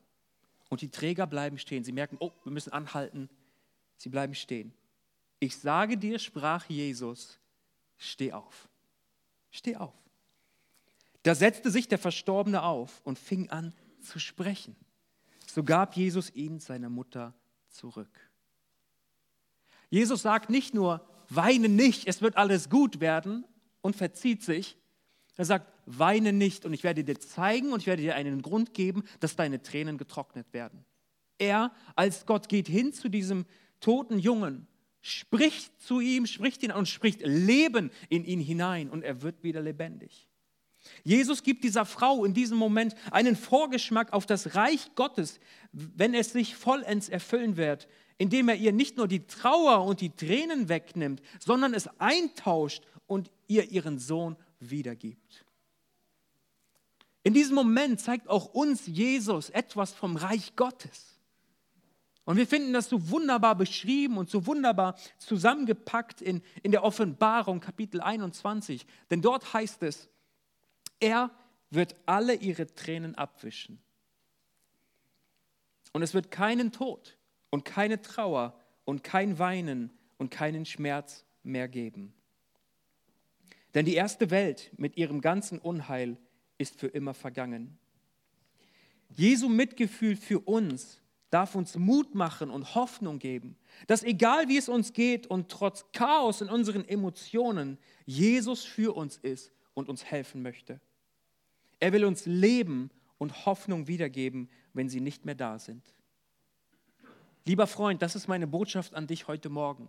Und 0.69 0.81
die 0.81 0.89
Träger 0.89 1.25
bleiben 1.25 1.57
stehen. 1.57 1.83
Sie 1.83 1.91
merken, 1.91 2.17
oh, 2.19 2.31
wir 2.43 2.51
müssen 2.51 2.71
anhalten. 2.71 3.29
Sie 3.97 4.09
bleiben 4.09 4.35
stehen. 4.35 4.73
Ich 5.39 5.57
sage 5.57 5.97
dir, 5.97 6.19
sprach 6.19 6.65
Jesus, 6.65 7.39
steh 7.97 8.31
auf. 8.31 8.69
Steh 9.49 9.75
auf. 9.75 9.95
Da 11.23 11.33
setzte 11.33 11.71
sich 11.71 11.87
der 11.87 11.97
Verstorbene 11.97 12.61
auf 12.61 13.01
und 13.03 13.17
fing 13.17 13.49
an 13.49 13.73
zu 14.01 14.19
sprechen. 14.19 14.75
So 15.47 15.63
gab 15.63 15.95
Jesus 15.95 16.29
ihn 16.35 16.59
seiner 16.59 16.89
Mutter 16.89 17.33
zurück. 17.77 18.09
Jesus 19.89 20.21
sagt 20.21 20.49
nicht 20.49 20.73
nur, 20.73 21.07
weine 21.29 21.69
nicht, 21.69 22.07
es 22.07 22.21
wird 22.21 22.35
alles 22.35 22.69
gut 22.69 22.99
werden 22.99 23.45
und 23.81 23.95
verzieht 23.95 24.43
sich, 24.43 24.77
er 25.37 25.45
sagt, 25.45 25.71
weine 25.85 26.33
nicht 26.33 26.65
und 26.65 26.73
ich 26.73 26.83
werde 26.83 27.03
dir 27.03 27.19
zeigen 27.19 27.71
und 27.71 27.81
ich 27.81 27.87
werde 27.87 28.01
dir 28.01 28.15
einen 28.15 28.41
Grund 28.41 28.73
geben, 28.73 29.03
dass 29.19 29.35
deine 29.35 29.61
Tränen 29.61 29.97
getrocknet 29.97 30.51
werden. 30.51 30.83
Er 31.37 31.71
als 31.95 32.25
Gott 32.25 32.49
geht 32.49 32.67
hin 32.67 32.91
zu 32.91 33.07
diesem 33.07 33.45
toten 33.79 34.17
Jungen, 34.17 34.67
spricht 35.01 35.79
zu 35.79 35.99
ihm, 35.99 36.25
spricht 36.25 36.63
ihn 36.63 36.71
und 36.71 36.87
spricht 36.87 37.21
Leben 37.21 37.91
in 38.09 38.25
ihn 38.25 38.39
hinein 38.39 38.89
und 38.89 39.03
er 39.03 39.21
wird 39.21 39.43
wieder 39.43 39.61
lebendig. 39.61 40.26
Jesus 41.03 41.43
gibt 41.43 41.63
dieser 41.63 41.85
Frau 41.85 42.25
in 42.25 42.33
diesem 42.33 42.57
Moment 42.57 42.95
einen 43.11 43.35
Vorgeschmack 43.35 44.13
auf 44.13 44.25
das 44.25 44.55
Reich 44.55 44.95
Gottes, 44.95 45.39
wenn 45.71 46.13
es 46.13 46.31
sich 46.31 46.55
vollends 46.55 47.09
erfüllen 47.09 47.57
wird, 47.57 47.87
indem 48.17 48.49
er 48.49 48.55
ihr 48.55 48.71
nicht 48.71 48.97
nur 48.97 49.07
die 49.07 49.27
Trauer 49.27 49.85
und 49.85 50.01
die 50.01 50.15
Tränen 50.15 50.69
wegnimmt, 50.69 51.21
sondern 51.39 51.73
es 51.73 51.87
eintauscht 51.99 52.83
und 53.05 53.31
ihr 53.47 53.71
ihren 53.71 53.99
Sohn 53.99 54.35
wiedergibt. 54.59 55.45
In 57.23 57.33
diesem 57.33 57.55
Moment 57.55 57.99
zeigt 57.99 58.29
auch 58.29 58.53
uns 58.53 58.87
Jesus 58.87 59.49
etwas 59.49 59.93
vom 59.93 60.15
Reich 60.15 60.55
Gottes. 60.55 61.17
Und 62.27 62.35
wir 62.35 62.45
finden 62.45 62.73
das 62.73 62.89
so 62.89 63.09
wunderbar 63.09 63.55
beschrieben 63.55 64.17
und 64.17 64.29
so 64.29 64.45
wunderbar 64.45 64.95
zusammengepackt 65.17 66.21
in, 66.21 66.41
in 66.61 66.71
der 66.71 66.83
Offenbarung 66.83 67.61
Kapitel 67.61 68.01
21. 68.01 68.85
Denn 69.09 69.21
dort 69.21 69.53
heißt 69.53 69.83
es, 69.83 70.09
er 70.99 71.31
wird 71.69 71.95
alle 72.05 72.35
ihre 72.35 72.67
Tränen 72.73 73.15
abwischen. 73.15 73.79
Und 75.93 76.01
es 76.01 76.13
wird 76.13 76.31
keinen 76.31 76.71
Tod 76.71 77.17
und 77.49 77.65
keine 77.65 78.01
Trauer 78.01 78.59
und 78.85 79.03
kein 79.03 79.39
Weinen 79.39 79.91
und 80.17 80.29
keinen 80.31 80.65
Schmerz 80.65 81.25
mehr 81.43 81.67
geben. 81.67 82.13
Denn 83.73 83.85
die 83.85 83.95
erste 83.95 84.31
Welt 84.31 84.71
mit 84.77 84.97
ihrem 84.97 85.21
ganzen 85.21 85.59
Unheil 85.59 86.17
ist 86.57 86.79
für 86.79 86.87
immer 86.87 87.13
vergangen. 87.13 87.77
Jesu 89.09 89.49
Mitgefühl 89.49 90.15
für 90.15 90.39
uns 90.39 91.01
darf 91.29 91.55
uns 91.55 91.75
Mut 91.75 92.15
machen 92.15 92.49
und 92.49 92.75
Hoffnung 92.75 93.19
geben, 93.19 93.57
dass 93.87 94.03
egal 94.03 94.47
wie 94.47 94.57
es 94.57 94.69
uns 94.69 94.93
geht 94.93 95.27
und 95.27 95.49
trotz 95.49 95.85
Chaos 95.91 96.41
in 96.41 96.49
unseren 96.49 96.87
Emotionen, 96.87 97.77
Jesus 98.05 98.63
für 98.63 98.95
uns 98.95 99.17
ist 99.17 99.51
und 99.73 99.89
uns 99.89 100.05
helfen 100.05 100.41
möchte. 100.41 100.79
Er 101.79 101.93
will 101.93 102.05
uns 102.05 102.25
Leben 102.25 102.89
und 103.17 103.45
Hoffnung 103.45 103.87
wiedergeben, 103.87 104.49
wenn 104.73 104.89
sie 104.89 105.01
nicht 105.01 105.25
mehr 105.25 105.35
da 105.35 105.59
sind. 105.59 105.83
Lieber 107.45 107.67
Freund, 107.67 108.01
das 108.01 108.15
ist 108.15 108.27
meine 108.27 108.47
Botschaft 108.47 108.93
an 108.93 109.07
dich 109.07 109.27
heute 109.27 109.49
Morgen. 109.49 109.87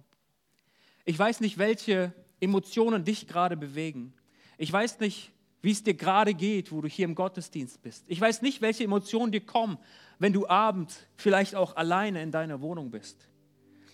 Ich 1.04 1.18
weiß 1.18 1.40
nicht, 1.40 1.58
welche 1.58 2.12
Emotionen 2.40 3.04
dich 3.04 3.26
gerade 3.26 3.56
bewegen. 3.56 4.12
Ich 4.58 4.72
weiß 4.72 5.00
nicht, 5.00 5.32
wie 5.60 5.72
es 5.72 5.82
dir 5.82 5.94
gerade 5.94 6.34
geht, 6.34 6.70
wo 6.70 6.80
du 6.80 6.88
hier 6.88 7.04
im 7.04 7.14
Gottesdienst 7.14 7.82
bist. 7.82 8.04
Ich 8.06 8.20
weiß 8.20 8.42
nicht, 8.42 8.60
welche 8.60 8.84
Emotionen 8.84 9.32
dir 9.32 9.40
kommen, 9.40 9.78
wenn 10.18 10.32
du 10.32 10.46
abends 10.46 11.04
vielleicht 11.16 11.54
auch 11.54 11.76
alleine 11.76 12.22
in 12.22 12.30
deiner 12.30 12.60
Wohnung 12.60 12.90
bist. 12.90 13.28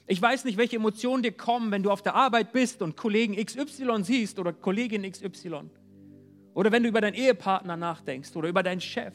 Ich 0.07 0.21
weiß 0.21 0.45
nicht, 0.45 0.59
welche 0.59 0.77
Emotionen 0.77 1.23
dir 1.23 1.33
kommen, 1.33 1.71
wenn 1.71 1.83
du 1.83 1.91
auf 1.91 2.03
der 2.03 2.15
Arbeit 2.15 2.53
bist 2.53 2.83
und 2.83 2.97
Kollegen 2.97 3.37
XY 3.37 4.05
siehst 4.05 4.39
oder 4.39 4.53
Kollegin 4.53 5.11
XY. 5.11 5.71
Oder 6.55 6.73
wenn 6.73 6.83
du 6.83 6.89
über 6.89 7.01
deinen 7.01 7.15
Ehepartner 7.15 7.77
nachdenkst 7.77 8.35
oder 8.37 8.49
über 8.49 8.63
deinen 8.63 8.81
Chef. 8.81 9.15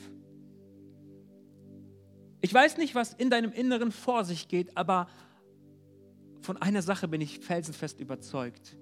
Ich 2.41 2.53
weiß 2.53 2.77
nicht, 2.77 2.95
was 2.95 3.13
in 3.13 3.29
deinem 3.29 3.51
Inneren 3.51 3.91
vor 3.91 4.23
sich 4.23 4.47
geht, 4.47 4.75
aber 4.77 5.07
von 6.41 6.57
einer 6.57 6.81
Sache 6.81 7.07
bin 7.07 7.21
ich 7.21 7.39
felsenfest 7.39 7.99
überzeugt. 7.99 8.77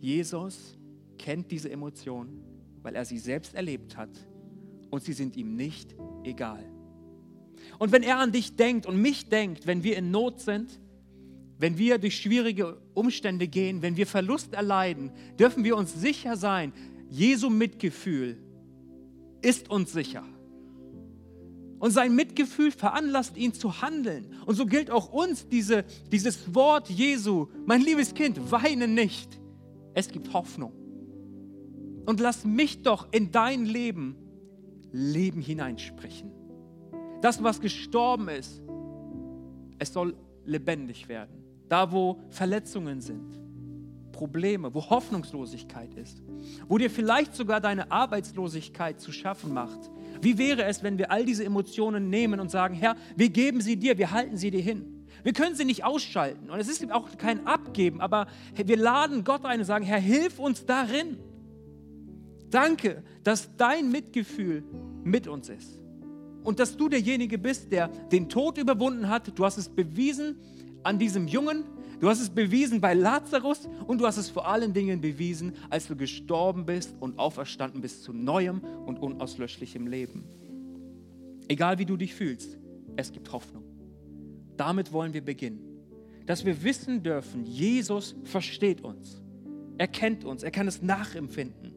Jesus 0.00 0.78
kennt 1.18 1.50
diese 1.50 1.70
Emotionen, 1.70 2.42
weil 2.82 2.94
er 2.96 3.04
sie 3.04 3.18
selbst 3.18 3.54
erlebt 3.54 3.96
hat 3.96 4.10
und 4.90 5.02
sie 5.02 5.12
sind 5.12 5.36
ihm 5.36 5.54
nicht 5.54 5.94
egal. 6.24 6.64
Und 7.78 7.92
wenn 7.92 8.02
er 8.02 8.18
an 8.18 8.32
dich 8.32 8.56
denkt 8.56 8.86
und 8.86 9.00
mich 9.00 9.28
denkt, 9.28 9.66
wenn 9.66 9.84
wir 9.84 9.96
in 9.96 10.10
Not 10.10 10.40
sind, 10.40 10.80
wenn 11.58 11.78
wir 11.78 11.98
durch 11.98 12.16
schwierige 12.16 12.80
Umstände 12.94 13.46
gehen, 13.46 13.82
wenn 13.82 13.96
wir 13.96 14.06
Verlust 14.06 14.52
erleiden, 14.52 15.12
dürfen 15.38 15.62
wir 15.62 15.76
uns 15.76 15.94
sicher 15.94 16.36
sein, 16.36 16.72
Jesu 17.12 17.50
Mitgefühl 17.50 18.38
ist 19.42 19.68
uns 19.70 19.92
sicher. 19.92 20.24
Und 21.78 21.90
sein 21.90 22.14
Mitgefühl 22.14 22.70
veranlasst 22.70 23.36
ihn 23.36 23.52
zu 23.52 23.82
handeln. 23.82 24.34
Und 24.46 24.54
so 24.54 24.64
gilt 24.64 24.90
auch 24.90 25.12
uns 25.12 25.46
diese, 25.46 25.84
dieses 26.10 26.54
Wort 26.54 26.88
Jesu, 26.88 27.48
mein 27.66 27.82
liebes 27.82 28.14
Kind, 28.14 28.50
weine 28.50 28.88
nicht. 28.88 29.38
Es 29.92 30.08
gibt 30.08 30.32
Hoffnung. 30.32 30.72
Und 32.06 32.18
lass 32.18 32.46
mich 32.46 32.82
doch 32.82 33.08
in 33.12 33.30
dein 33.30 33.66
Leben 33.66 34.16
Leben 34.90 35.42
hineinsprechen. 35.42 36.30
Das, 37.20 37.42
was 37.42 37.60
gestorben 37.60 38.28
ist, 38.28 38.62
es 39.78 39.92
soll 39.92 40.16
lebendig 40.46 41.08
werden. 41.08 41.44
Da, 41.68 41.92
wo 41.92 42.20
Verletzungen 42.30 43.00
sind, 43.00 43.41
Probleme, 44.22 44.72
wo 44.72 44.88
Hoffnungslosigkeit 44.88 45.92
ist, 45.94 46.22
wo 46.68 46.78
dir 46.78 46.90
vielleicht 46.90 47.34
sogar 47.34 47.60
deine 47.60 47.90
Arbeitslosigkeit 47.90 49.00
zu 49.00 49.10
schaffen 49.10 49.52
macht. 49.52 49.90
Wie 50.20 50.38
wäre 50.38 50.62
es, 50.62 50.84
wenn 50.84 50.96
wir 50.96 51.10
all 51.10 51.24
diese 51.24 51.44
Emotionen 51.44 52.08
nehmen 52.08 52.38
und 52.38 52.48
sagen, 52.48 52.72
Herr, 52.72 52.94
wir 53.16 53.30
geben 53.30 53.60
sie 53.60 53.74
dir, 53.74 53.98
wir 53.98 54.12
halten 54.12 54.36
sie 54.36 54.52
dir 54.52 54.60
hin. 54.60 55.08
Wir 55.24 55.32
können 55.32 55.56
sie 55.56 55.64
nicht 55.64 55.82
ausschalten 55.82 56.50
und 56.50 56.60
es 56.60 56.68
ist 56.68 56.88
auch 56.92 57.08
kein 57.18 57.48
Abgeben, 57.48 58.00
aber 58.00 58.28
wir 58.54 58.76
laden 58.76 59.24
Gott 59.24 59.44
ein 59.44 59.58
und 59.58 59.66
sagen, 59.66 59.84
Herr, 59.84 59.98
hilf 59.98 60.38
uns 60.38 60.66
darin. 60.66 61.18
Danke, 62.48 63.02
dass 63.24 63.56
dein 63.56 63.90
Mitgefühl 63.90 64.62
mit 65.02 65.26
uns 65.26 65.48
ist 65.48 65.80
und 66.44 66.60
dass 66.60 66.76
du 66.76 66.88
derjenige 66.88 67.38
bist, 67.38 67.72
der 67.72 67.88
den 67.88 68.28
Tod 68.28 68.56
überwunden 68.56 69.08
hat. 69.08 69.36
Du 69.36 69.44
hast 69.44 69.58
es 69.58 69.68
bewiesen 69.68 70.36
an 70.84 71.00
diesem 71.00 71.26
Jungen, 71.26 71.64
Du 72.02 72.08
hast 72.08 72.20
es 72.20 72.30
bewiesen 72.30 72.80
bei 72.80 72.94
Lazarus 72.94 73.68
und 73.86 74.00
du 74.00 74.06
hast 74.08 74.16
es 74.16 74.28
vor 74.28 74.48
allen 74.48 74.72
Dingen 74.72 75.00
bewiesen, 75.00 75.52
als 75.70 75.86
du 75.86 75.94
gestorben 75.94 76.66
bist 76.66 76.96
und 76.98 77.16
auferstanden 77.16 77.80
bist 77.80 78.02
zu 78.02 78.12
neuem 78.12 78.60
und 78.86 78.98
unauslöschlichem 78.98 79.86
Leben. 79.86 80.24
Egal 81.46 81.78
wie 81.78 81.86
du 81.86 81.96
dich 81.96 82.12
fühlst, 82.12 82.58
es 82.96 83.12
gibt 83.12 83.30
Hoffnung. 83.30 83.62
Damit 84.56 84.92
wollen 84.92 85.14
wir 85.14 85.24
beginnen. 85.24 85.60
Dass 86.26 86.44
wir 86.44 86.64
wissen 86.64 87.04
dürfen, 87.04 87.44
Jesus 87.44 88.16
versteht 88.24 88.80
uns. 88.80 89.22
Er 89.78 89.86
kennt 89.86 90.24
uns, 90.24 90.42
er 90.42 90.50
kann 90.50 90.66
es 90.66 90.82
nachempfinden. 90.82 91.72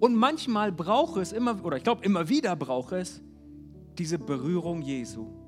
Und 0.00 0.16
manchmal 0.16 0.72
braucht 0.72 1.18
es 1.18 1.30
immer, 1.30 1.64
oder 1.64 1.76
ich 1.76 1.84
glaube 1.84 2.04
immer 2.04 2.28
wieder 2.28 2.56
braucht 2.56 2.94
es, 2.94 3.22
diese 3.96 4.18
Berührung 4.18 4.82
Jesu 4.82 5.45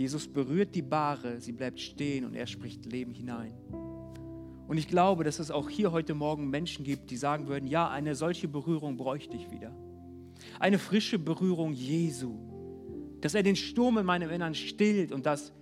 Jesus 0.00 0.26
berührt 0.26 0.74
die 0.74 0.80
Bahre, 0.80 1.42
sie 1.42 1.52
bleibt 1.52 1.78
stehen 1.78 2.24
und 2.24 2.34
er 2.34 2.46
spricht 2.46 2.86
Leben 2.86 3.12
hinein. 3.12 3.52
Und 4.66 4.78
ich 4.78 4.88
glaube, 4.88 5.24
dass 5.24 5.38
es 5.38 5.50
auch 5.50 5.68
hier 5.68 5.92
heute 5.92 6.14
Morgen 6.14 6.48
Menschen 6.48 6.86
gibt, 6.86 7.10
die 7.10 7.18
sagen 7.18 7.48
würden, 7.48 7.66
ja, 7.66 7.86
eine 7.90 8.14
solche 8.14 8.48
Berührung 8.48 8.96
bräuchte 8.96 9.36
ich 9.36 9.50
wieder. 9.50 9.76
Eine 10.58 10.78
frische 10.78 11.18
Berührung 11.18 11.74
Jesu. 11.74 12.34
Dass 13.20 13.34
er 13.34 13.42
den 13.42 13.56
Sturm 13.56 13.98
in 13.98 14.06
meinem 14.06 14.30
Innern 14.30 14.54
stillt 14.54 15.12
und 15.12 15.26
dass 15.26 15.52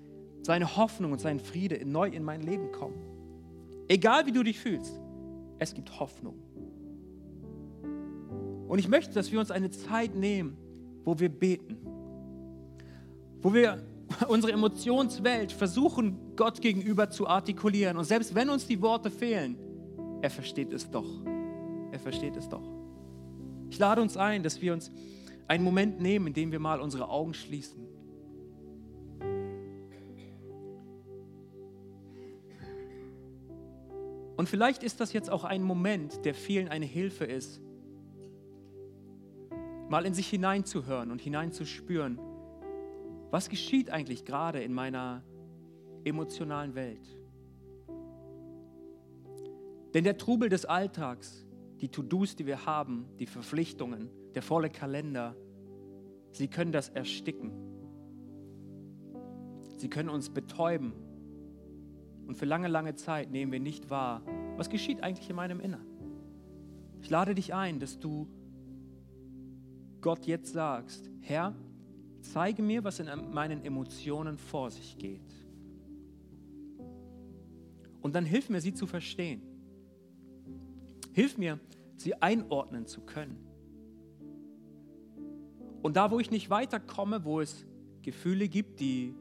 seine 0.43 0.77
Hoffnung 0.77 1.11
und 1.11 1.21
sein 1.21 1.41
Friede 1.41 1.85
neu 1.85 2.07
in 2.07 2.23
mein 2.23 2.43
Leben 2.43 2.71
kommen. 2.71 2.95
Egal 3.89 4.25
wie 4.27 4.33
du 4.33 4.45
dich 4.45 4.61
fühlst, 4.61 5.01
es 5.59 5.75
gibt 5.75 5.99
Hoffnung. 5.99 6.39
Und 8.69 8.79
ich 8.79 8.87
möchte, 8.87 9.15
dass 9.15 9.33
wir 9.33 9.41
uns 9.41 9.51
eine 9.51 9.71
Zeit 9.71 10.15
nehmen, 10.15 10.57
wo 11.05 11.19
wir 11.19 11.29
beten, 11.29 11.77
wo 13.43 13.53
wir 13.53 13.83
unsere 14.29 14.53
Emotionswelt 14.53 15.53
versuchen, 15.53 16.35
Gott 16.37 16.61
gegenüber 16.61 17.11
zu 17.11 17.27
artikulieren. 17.27 17.97
Und 17.97 18.05
selbst 18.05 18.35
wenn 18.35 18.51
uns 18.51 18.67
die 18.67 18.81
Worte 18.81 19.11
fehlen, 19.11 19.57
er 20.23 20.31
versteht 20.31 20.73
es 20.73 20.91
doch. 20.91 21.07
Er 21.93 21.99
versteht 21.99 22.37
es 22.37 22.49
doch. 22.49 22.63
Ich 23.71 23.79
lade 23.79 24.01
uns 24.01 24.17
ein, 24.17 24.43
dass 24.43 24.61
wir 24.61 24.73
uns 24.73 24.91
einen 25.47 25.65
Moment 25.65 26.01
nehmen, 26.01 26.29
in 26.29 26.35
dem 26.35 26.53
wir 26.53 26.59
mal 26.59 26.81
unsere 26.81 27.09
Augen 27.09 27.35
schließen. 27.35 27.87
Und 34.37 34.49
vielleicht 34.49 34.85
ist 34.85 35.01
das 35.01 35.13
jetzt 35.13 35.31
auch 35.31 35.43
ein 35.43 35.63
Moment, 35.63 36.25
der 36.25 36.33
vielen 36.33 36.69
eine 36.69 36.87
Hilfe 36.87 37.25
ist, 37.25 37.61
mal 39.89 40.07
in 40.07 40.15
sich 40.15 40.29
hineinzuhören 40.29 41.11
und 41.11 41.21
hineinzuspüren, 41.21 42.21
was 43.31 43.49
geschieht 43.49 43.91
eigentlich 43.91 44.25
gerade 44.25 44.61
in 44.63 44.73
meiner 44.73 45.23
emotionalen 46.05 46.75
Welt? 46.75 47.07
Denn 49.95 50.05
der 50.05 50.19
Trubel 50.19 50.49
des 50.49 50.65
Alltags, 50.65 51.47
die 51.81 51.89
To-Dos, 51.89 52.37
die 52.37 52.47
wir 52.47 52.67
haben, 52.67 53.07
die 53.19 53.27
Verpflichtungen, 53.27 54.11
der 54.35 54.43
volle 54.43 54.71
Kalender, 54.71 55.35
sie 56.33 56.49
können 56.49 56.73
das 56.73 56.89
ersticken. 56.89 57.53
Sie 59.77 59.89
können 59.89 60.09
uns 60.09 60.31
betäuben. 60.31 60.93
Und 62.27 62.37
für 62.37 62.45
lange, 62.45 62.69
lange 62.69 62.95
Zeit 62.97 63.31
nehmen 63.31 63.53
wir 63.53 63.61
nicht 63.61 63.91
wahr, 63.91 64.23
was 64.57 64.69
geschieht 64.69 65.03
eigentlich 65.03 65.31
in 65.31 65.37
meinem 65.37 65.61
Innern. 65.61 65.87
Ich 67.01 67.11
lade 67.11 67.35
dich 67.35 67.55
ein, 67.55 67.79
dass 67.79 67.99
du 67.99 68.29
Gott 70.01 70.27
jetzt 70.27 70.53
sagst, 70.53 71.11
Herr, 71.21 71.55
Zeige 72.21 72.63
mir, 72.63 72.85
was 72.85 73.01
in 73.01 73.09
meinen 73.33 73.65
Emotionen 73.65 74.39
vor 74.39 74.71
sich 74.71 74.99
geht. 74.99 75.21
Und 78.01 78.15
dann 78.15 78.25
hilf 78.25 78.49
mir, 78.49 78.61
sie 78.61 78.75
zu 78.75 78.87
verstehen. 78.87 79.43
Hilf 81.13 81.37
mir, 81.39 81.59
sie 81.97 82.15
einordnen 82.15 82.87
zu 82.87 83.01
können. 83.01 83.45
Und 85.83 85.97
da, 85.97 86.11
wo 86.11 86.19
ich 86.19 86.31
nicht 86.31 86.51
weiterkomme, 86.51 87.25
wo 87.25 87.41
es 87.41 87.67
Gefühle 88.03 88.49
gibt, 88.49 88.81
die, 88.81 89.15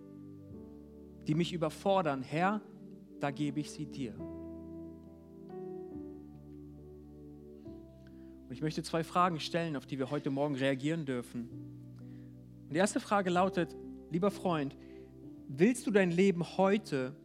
die 1.28 1.36
mich 1.36 1.54
überfordern, 1.54 2.22
Herr, 2.22 2.62
da 3.20 3.32
gebe 3.32 3.60
ich 3.60 3.72
sie 3.72 3.86
dir. 3.86 4.14
Und 8.48 8.54
ich 8.54 8.62
möchte 8.62 8.82
zwei 8.82 9.04
Fragen 9.04 9.40
stellen, 9.40 9.76
auf 9.76 9.86
die 9.86 10.00
wir 10.00 10.10
heute 10.10 10.30
Morgen 10.30 10.56
reagieren 10.56 11.06
dürfen. 11.06 11.50
Und 12.67 12.73
die 12.73 12.80
erste 12.80 12.99
Frage 12.99 13.30
lautet, 13.30 13.75
lieber 14.12 14.30
Freund, 14.30 14.75
willst 15.47 15.88
du 15.88 15.91
dein 15.91 16.12
Leben 16.12 16.58
heute 16.58 17.15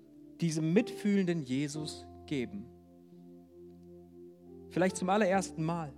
diesem 0.40 0.72
mitfühlenden 0.72 1.42
Jesus 1.42 2.07
geben? 2.26 2.66
Vielleicht 4.70 4.96
zum 4.96 5.11
allerersten 5.11 5.64
Mal. 5.64 5.92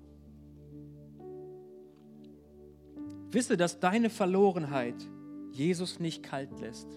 Wisse, 3.30 3.56
dass 3.56 3.80
deine 3.80 4.10
Verlorenheit 4.10 4.96
Jesus 5.52 6.00
nicht 6.00 6.22
kalt 6.22 6.58
lässt. 6.60 6.88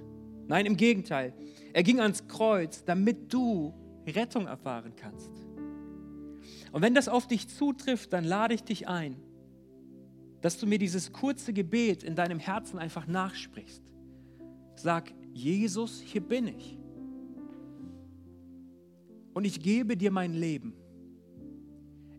Nein, 0.47 0.65
im 0.65 0.77
Gegenteil. 0.77 1.33
Er 1.73 1.83
ging 1.83 1.99
ans 1.99 2.27
Kreuz, 2.27 2.85
damit 2.85 3.33
du 3.33 3.73
Rettung 4.07 4.47
erfahren 4.47 4.93
kannst. 4.95 5.31
Und 6.71 6.81
wenn 6.81 6.95
das 6.95 7.09
auf 7.09 7.27
dich 7.27 7.49
zutrifft, 7.49 8.13
dann 8.13 8.23
lade 8.23 8.53
ich 8.53 8.63
dich 8.63 8.87
ein, 8.87 9.17
dass 10.41 10.57
du 10.57 10.67
mir 10.67 10.77
dieses 10.77 11.11
kurze 11.11 11.53
Gebet 11.53 12.03
in 12.03 12.15
deinem 12.15 12.39
Herzen 12.39 12.79
einfach 12.79 13.07
nachsprichst. 13.07 13.83
Sag, 14.75 15.13
Jesus, 15.33 16.01
hier 16.01 16.21
bin 16.21 16.47
ich. 16.47 16.77
Und 19.33 19.45
ich 19.45 19.59
gebe 19.59 19.97
dir 19.97 20.11
mein 20.11 20.33
Leben. 20.33 20.73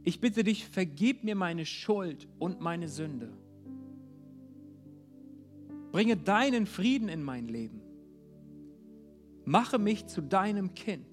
Ich 0.04 0.20
bitte 0.20 0.44
dich, 0.44 0.66
vergib 0.68 1.24
mir 1.24 1.34
meine 1.34 1.66
Schuld 1.66 2.28
und 2.38 2.60
meine 2.60 2.88
Sünde. 2.88 3.32
Bringe 5.92 6.16
deinen 6.16 6.66
Frieden 6.66 7.08
in 7.08 7.22
mein 7.22 7.48
Leben. 7.48 7.80
Mache 9.44 9.78
mich 9.78 10.06
zu 10.06 10.20
deinem 10.20 10.74
Kind. 10.74 11.06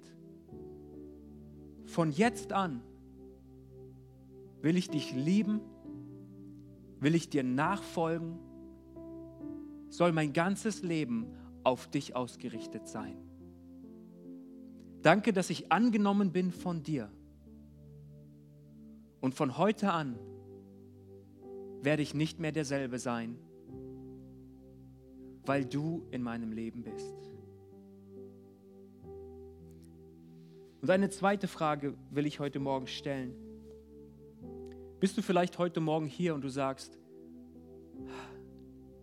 Von 1.86 2.10
jetzt 2.10 2.52
an 2.52 2.82
will 4.60 4.76
ich 4.76 4.90
dich 4.90 5.14
lieben, 5.14 5.60
will 7.06 7.14
ich 7.14 7.30
dir 7.30 7.44
nachfolgen, 7.44 8.36
soll 9.90 10.10
mein 10.10 10.32
ganzes 10.32 10.82
Leben 10.82 11.28
auf 11.62 11.86
dich 11.86 12.16
ausgerichtet 12.16 12.88
sein. 12.88 13.16
Danke, 15.02 15.32
dass 15.32 15.48
ich 15.48 15.70
angenommen 15.70 16.32
bin 16.32 16.50
von 16.50 16.82
dir. 16.82 17.08
Und 19.20 19.36
von 19.36 19.56
heute 19.56 19.92
an 19.92 20.18
werde 21.80 22.02
ich 22.02 22.12
nicht 22.12 22.40
mehr 22.40 22.50
derselbe 22.50 22.98
sein, 22.98 23.38
weil 25.44 25.64
du 25.64 26.08
in 26.10 26.24
meinem 26.24 26.50
Leben 26.50 26.82
bist. 26.82 27.14
Und 30.82 30.90
eine 30.90 31.08
zweite 31.10 31.46
Frage 31.46 31.94
will 32.10 32.26
ich 32.26 32.40
heute 32.40 32.58
Morgen 32.58 32.88
stellen. 32.88 33.45
Bist 35.06 35.16
du 35.16 35.22
vielleicht 35.22 35.58
heute 35.58 35.78
Morgen 35.78 36.06
hier 36.06 36.34
und 36.34 36.42
du 36.42 36.48
sagst, 36.48 36.98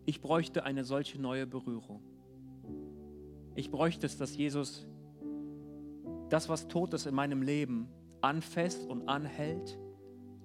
ich 0.06 0.20
bräuchte 0.20 0.66
eine 0.66 0.84
solche 0.84 1.18
neue 1.18 1.48
Berührung. 1.48 2.04
Ich 3.56 3.72
bräuchte 3.72 4.06
es, 4.06 4.18
dass 4.18 4.36
Jesus 4.36 4.86
das, 6.28 6.50
was 6.50 6.68
tot 6.68 6.94
ist 6.94 7.06
in 7.06 7.16
meinem 7.16 7.42
Leben, 7.42 7.88
anfasst 8.20 8.86
und 8.86 9.08
anhält 9.08 9.80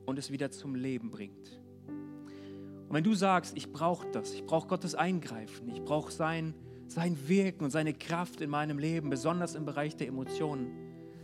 und 0.06 0.16
es 0.16 0.30
wieder 0.30 0.52
zum 0.52 0.76
Leben 0.76 1.10
bringt. 1.10 1.60
Und 1.88 2.92
wenn 2.92 3.02
du 3.02 3.14
sagst, 3.14 3.56
ich 3.56 3.72
brauche 3.72 4.08
das, 4.12 4.34
ich 4.34 4.46
brauche 4.46 4.68
Gottes 4.68 4.94
Eingreifen, 4.94 5.68
ich 5.70 5.82
brauche 5.82 6.12
sein, 6.12 6.54
sein 6.86 7.18
Wirken 7.26 7.64
und 7.64 7.72
seine 7.72 7.94
Kraft 7.94 8.40
in 8.42 8.50
meinem 8.50 8.78
Leben, 8.78 9.10
besonders 9.10 9.56
im 9.56 9.64
Bereich 9.64 9.96
der 9.96 10.06
Emotionen, 10.06 10.70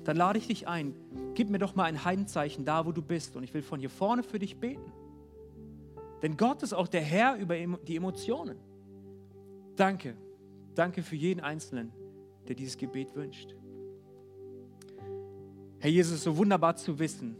dann 0.02 0.16
lade 0.16 0.40
ich 0.40 0.48
dich 0.48 0.66
ein, 0.66 0.96
gib 1.34 1.50
mir 1.50 1.58
doch 1.58 1.74
mal 1.74 1.84
ein 1.84 2.04
Handzeichen 2.04 2.64
da, 2.64 2.86
wo 2.86 2.92
du 2.92 3.02
bist 3.02 3.36
und 3.36 3.42
ich 3.42 3.52
will 3.54 3.62
von 3.62 3.80
hier 3.80 3.90
vorne 3.90 4.22
für 4.22 4.38
dich 4.38 4.56
beten. 4.58 4.92
Denn 6.22 6.36
Gott 6.36 6.62
ist 6.62 6.72
auch 6.72 6.88
der 6.88 7.02
Herr 7.02 7.36
über 7.36 7.56
die 7.56 7.96
Emotionen. 7.96 8.56
Danke, 9.76 10.16
danke 10.74 11.02
für 11.02 11.16
jeden 11.16 11.40
Einzelnen, 11.40 11.92
der 12.48 12.54
dieses 12.54 12.76
Gebet 12.76 13.14
wünscht. 13.14 13.54
Herr 15.80 15.90
Jesus, 15.90 16.22
so 16.22 16.36
wunderbar 16.36 16.76
zu 16.76 16.98
wissen, 16.98 17.36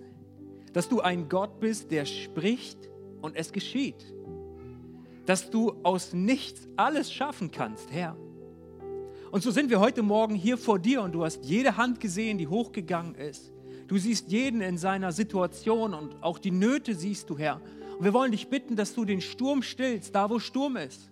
dass 0.73 0.89
du 0.89 1.01
ein 1.01 1.29
Gott 1.29 1.61
bist, 1.61 1.91
der 1.91 2.05
spricht 2.05 2.91
und 3.23 3.37
es 3.37 3.53
geschieht. 3.53 4.13
Dass 5.25 5.49
du 5.49 5.77
aus 5.83 6.13
nichts 6.13 6.69
alles 6.77 7.11
schaffen 7.11 7.51
kannst, 7.51 7.91
Herr. 7.91 8.17
Und 9.31 9.43
so 9.43 9.51
sind 9.51 9.71
wir 9.71 9.81
heute 9.81 10.03
Morgen 10.03 10.35
hier 10.35 10.59
vor 10.59 10.79
dir 10.79 11.01
und 11.03 11.13
du 11.13 11.25
hast 11.25 11.45
jede 11.45 11.77
Hand 11.77 12.01
gesehen, 12.01 12.37
die 12.37 12.49
hochgegangen 12.49 13.15
ist. 13.15 13.51
Du 13.87 13.99
siehst 13.99 14.31
jeden 14.31 14.61
in 14.61 14.79
seiner 14.79 15.13
Situation 15.13 15.95
und 15.95 16.23
auch 16.23 16.39
die 16.39 16.51
Nöte 16.51 16.95
siehst 16.95 17.29
du, 17.31 17.39
Herr. 17.39 17.61
Und 17.99 18.05
wir 18.05 18.15
wollen 18.15 18.33
dich 18.33 18.49
bitten, 18.49 18.77
dass 18.77 18.95
du 18.95 19.05
den 19.05 19.21
Sturm 19.21 19.63
stillst, 19.63 20.15
da 20.15 20.31
wo 20.31 20.39
Sturm 20.39 20.77
ist. 20.77 21.11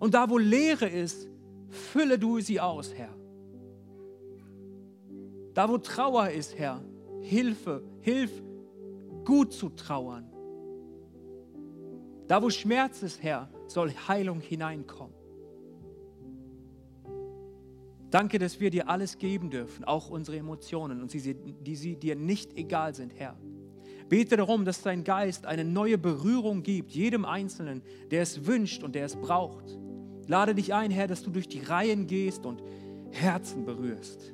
Und 0.00 0.14
da 0.14 0.28
wo 0.30 0.38
Leere 0.38 0.88
ist, 0.88 1.28
fülle 1.68 2.18
du 2.18 2.40
sie 2.40 2.60
aus, 2.60 2.94
Herr. 2.94 3.14
Da 5.52 5.68
wo 5.68 5.78
Trauer 5.78 6.30
ist, 6.30 6.58
Herr, 6.58 6.82
Hilfe, 7.20 7.82
hilf 8.00 8.30
gut 9.24 9.52
zu 9.52 9.68
trauern. 9.70 10.30
Da, 12.26 12.42
wo 12.42 12.50
Schmerz 12.50 13.02
ist, 13.02 13.22
Herr, 13.22 13.50
soll 13.66 13.92
Heilung 14.08 14.40
hineinkommen. 14.40 15.14
Danke, 18.14 18.38
dass 18.38 18.60
wir 18.60 18.70
dir 18.70 18.88
alles 18.88 19.18
geben 19.18 19.50
dürfen, 19.50 19.82
auch 19.82 20.08
unsere 20.08 20.36
Emotionen, 20.36 21.02
und 21.02 21.10
sie, 21.10 21.34
die 21.34 21.74
sie 21.74 21.96
dir 21.96 22.14
nicht 22.14 22.56
egal 22.56 22.94
sind, 22.94 23.12
Herr. 23.16 23.36
Bete 24.08 24.36
darum, 24.36 24.64
dass 24.64 24.82
dein 24.82 25.02
Geist 25.02 25.46
eine 25.46 25.64
neue 25.64 25.98
Berührung 25.98 26.62
gibt, 26.62 26.92
jedem 26.92 27.24
Einzelnen, 27.24 27.82
der 28.12 28.22
es 28.22 28.46
wünscht 28.46 28.84
und 28.84 28.94
der 28.94 29.06
es 29.06 29.16
braucht. 29.16 29.76
Lade 30.28 30.54
dich 30.54 30.72
ein, 30.72 30.92
Herr, 30.92 31.08
dass 31.08 31.24
du 31.24 31.32
durch 31.32 31.48
die 31.48 31.58
Reihen 31.58 32.06
gehst 32.06 32.46
und 32.46 32.62
Herzen 33.10 33.64
berührst. 33.64 34.32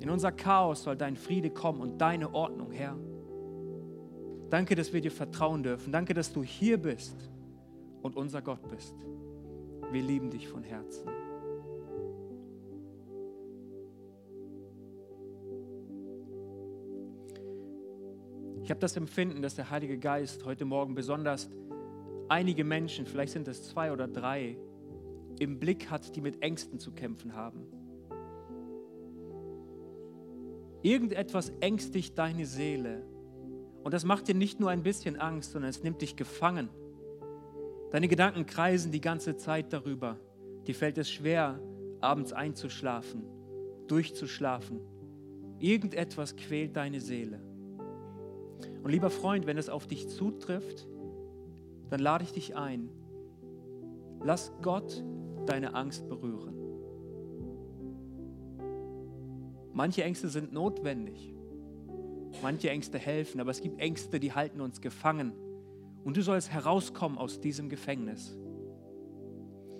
In 0.00 0.10
unser 0.10 0.32
Chaos 0.32 0.82
soll 0.82 0.96
dein 0.96 1.16
Friede 1.16 1.48
kommen 1.48 1.80
und 1.80 1.96
deine 1.96 2.34
Ordnung, 2.34 2.72
Herr. 2.72 2.94
Danke, 4.50 4.74
dass 4.74 4.92
wir 4.92 5.00
dir 5.00 5.12
vertrauen 5.12 5.62
dürfen. 5.62 5.92
Danke, 5.92 6.12
dass 6.12 6.30
du 6.30 6.42
hier 6.42 6.76
bist 6.76 7.16
und 8.02 8.16
unser 8.16 8.42
Gott 8.42 8.68
bist. 8.68 8.92
Wir 9.90 10.02
lieben 10.02 10.28
dich 10.28 10.46
von 10.46 10.62
Herzen. 10.62 11.08
Ich 18.68 18.70
habe 18.70 18.80
das 18.80 18.98
Empfinden, 18.98 19.40
dass 19.40 19.54
der 19.54 19.70
Heilige 19.70 19.96
Geist 19.96 20.44
heute 20.44 20.66
Morgen 20.66 20.94
besonders 20.94 21.48
einige 22.28 22.64
Menschen, 22.64 23.06
vielleicht 23.06 23.32
sind 23.32 23.48
es 23.48 23.62
zwei 23.62 23.92
oder 23.92 24.06
drei, 24.06 24.58
im 25.38 25.58
Blick 25.58 25.88
hat, 25.88 26.14
die 26.14 26.20
mit 26.20 26.42
Ängsten 26.42 26.78
zu 26.78 26.92
kämpfen 26.92 27.32
haben. 27.32 27.66
Irgendetwas 30.82 31.50
ängstigt 31.60 32.18
deine 32.18 32.44
Seele 32.44 33.06
und 33.84 33.94
das 33.94 34.04
macht 34.04 34.28
dir 34.28 34.34
nicht 34.34 34.60
nur 34.60 34.68
ein 34.68 34.82
bisschen 34.82 35.16
Angst, 35.16 35.52
sondern 35.52 35.70
es 35.70 35.82
nimmt 35.82 36.02
dich 36.02 36.14
gefangen. 36.14 36.68
Deine 37.90 38.06
Gedanken 38.06 38.44
kreisen 38.44 38.92
die 38.92 39.00
ganze 39.00 39.38
Zeit 39.38 39.72
darüber. 39.72 40.18
Dir 40.66 40.74
fällt 40.74 40.98
es 40.98 41.10
schwer, 41.10 41.58
abends 42.02 42.34
einzuschlafen, 42.34 43.22
durchzuschlafen. 43.86 44.82
Irgendetwas 45.58 46.36
quält 46.36 46.76
deine 46.76 47.00
Seele. 47.00 47.47
Und 48.82 48.90
lieber 48.90 49.10
Freund, 49.10 49.46
wenn 49.46 49.58
es 49.58 49.68
auf 49.68 49.86
dich 49.86 50.08
zutrifft, 50.08 50.86
dann 51.90 52.00
lade 52.00 52.24
ich 52.24 52.32
dich 52.32 52.56
ein. 52.56 52.90
Lass 54.22 54.52
Gott 54.62 55.04
deine 55.46 55.74
Angst 55.74 56.08
berühren. 56.08 56.54
Manche 59.72 60.02
Ängste 60.02 60.28
sind 60.28 60.52
notwendig. 60.52 61.34
Manche 62.42 62.70
Ängste 62.70 62.98
helfen, 62.98 63.40
aber 63.40 63.50
es 63.50 63.60
gibt 63.60 63.80
Ängste, 63.80 64.20
die 64.20 64.32
halten 64.32 64.60
uns 64.60 64.80
gefangen. 64.80 65.32
Und 66.04 66.16
du 66.16 66.22
sollst 66.22 66.50
herauskommen 66.50 67.18
aus 67.18 67.40
diesem 67.40 67.68
Gefängnis. 67.68 68.36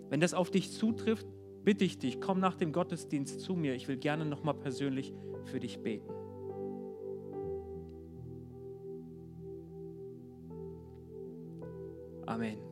Wenn 0.09 0.20
das 0.20 0.34
auf 0.34 0.51
dich 0.51 0.72
zutrifft, 0.72 1.26
bitte 1.64 1.84
ich 1.84 1.99
dich, 1.99 2.20
komm 2.20 2.40
nach 2.40 2.55
dem 2.55 2.72
Gottesdienst 2.72 3.40
zu 3.40 3.55
mir. 3.55 3.74
Ich 3.74 3.88
will 3.88 3.96
gerne 3.96 4.24
nochmal 4.24 4.55
persönlich 4.55 5.12
für 5.44 5.61
dich 5.61 5.80
beten. 5.82 6.12
아멘. 12.39 12.67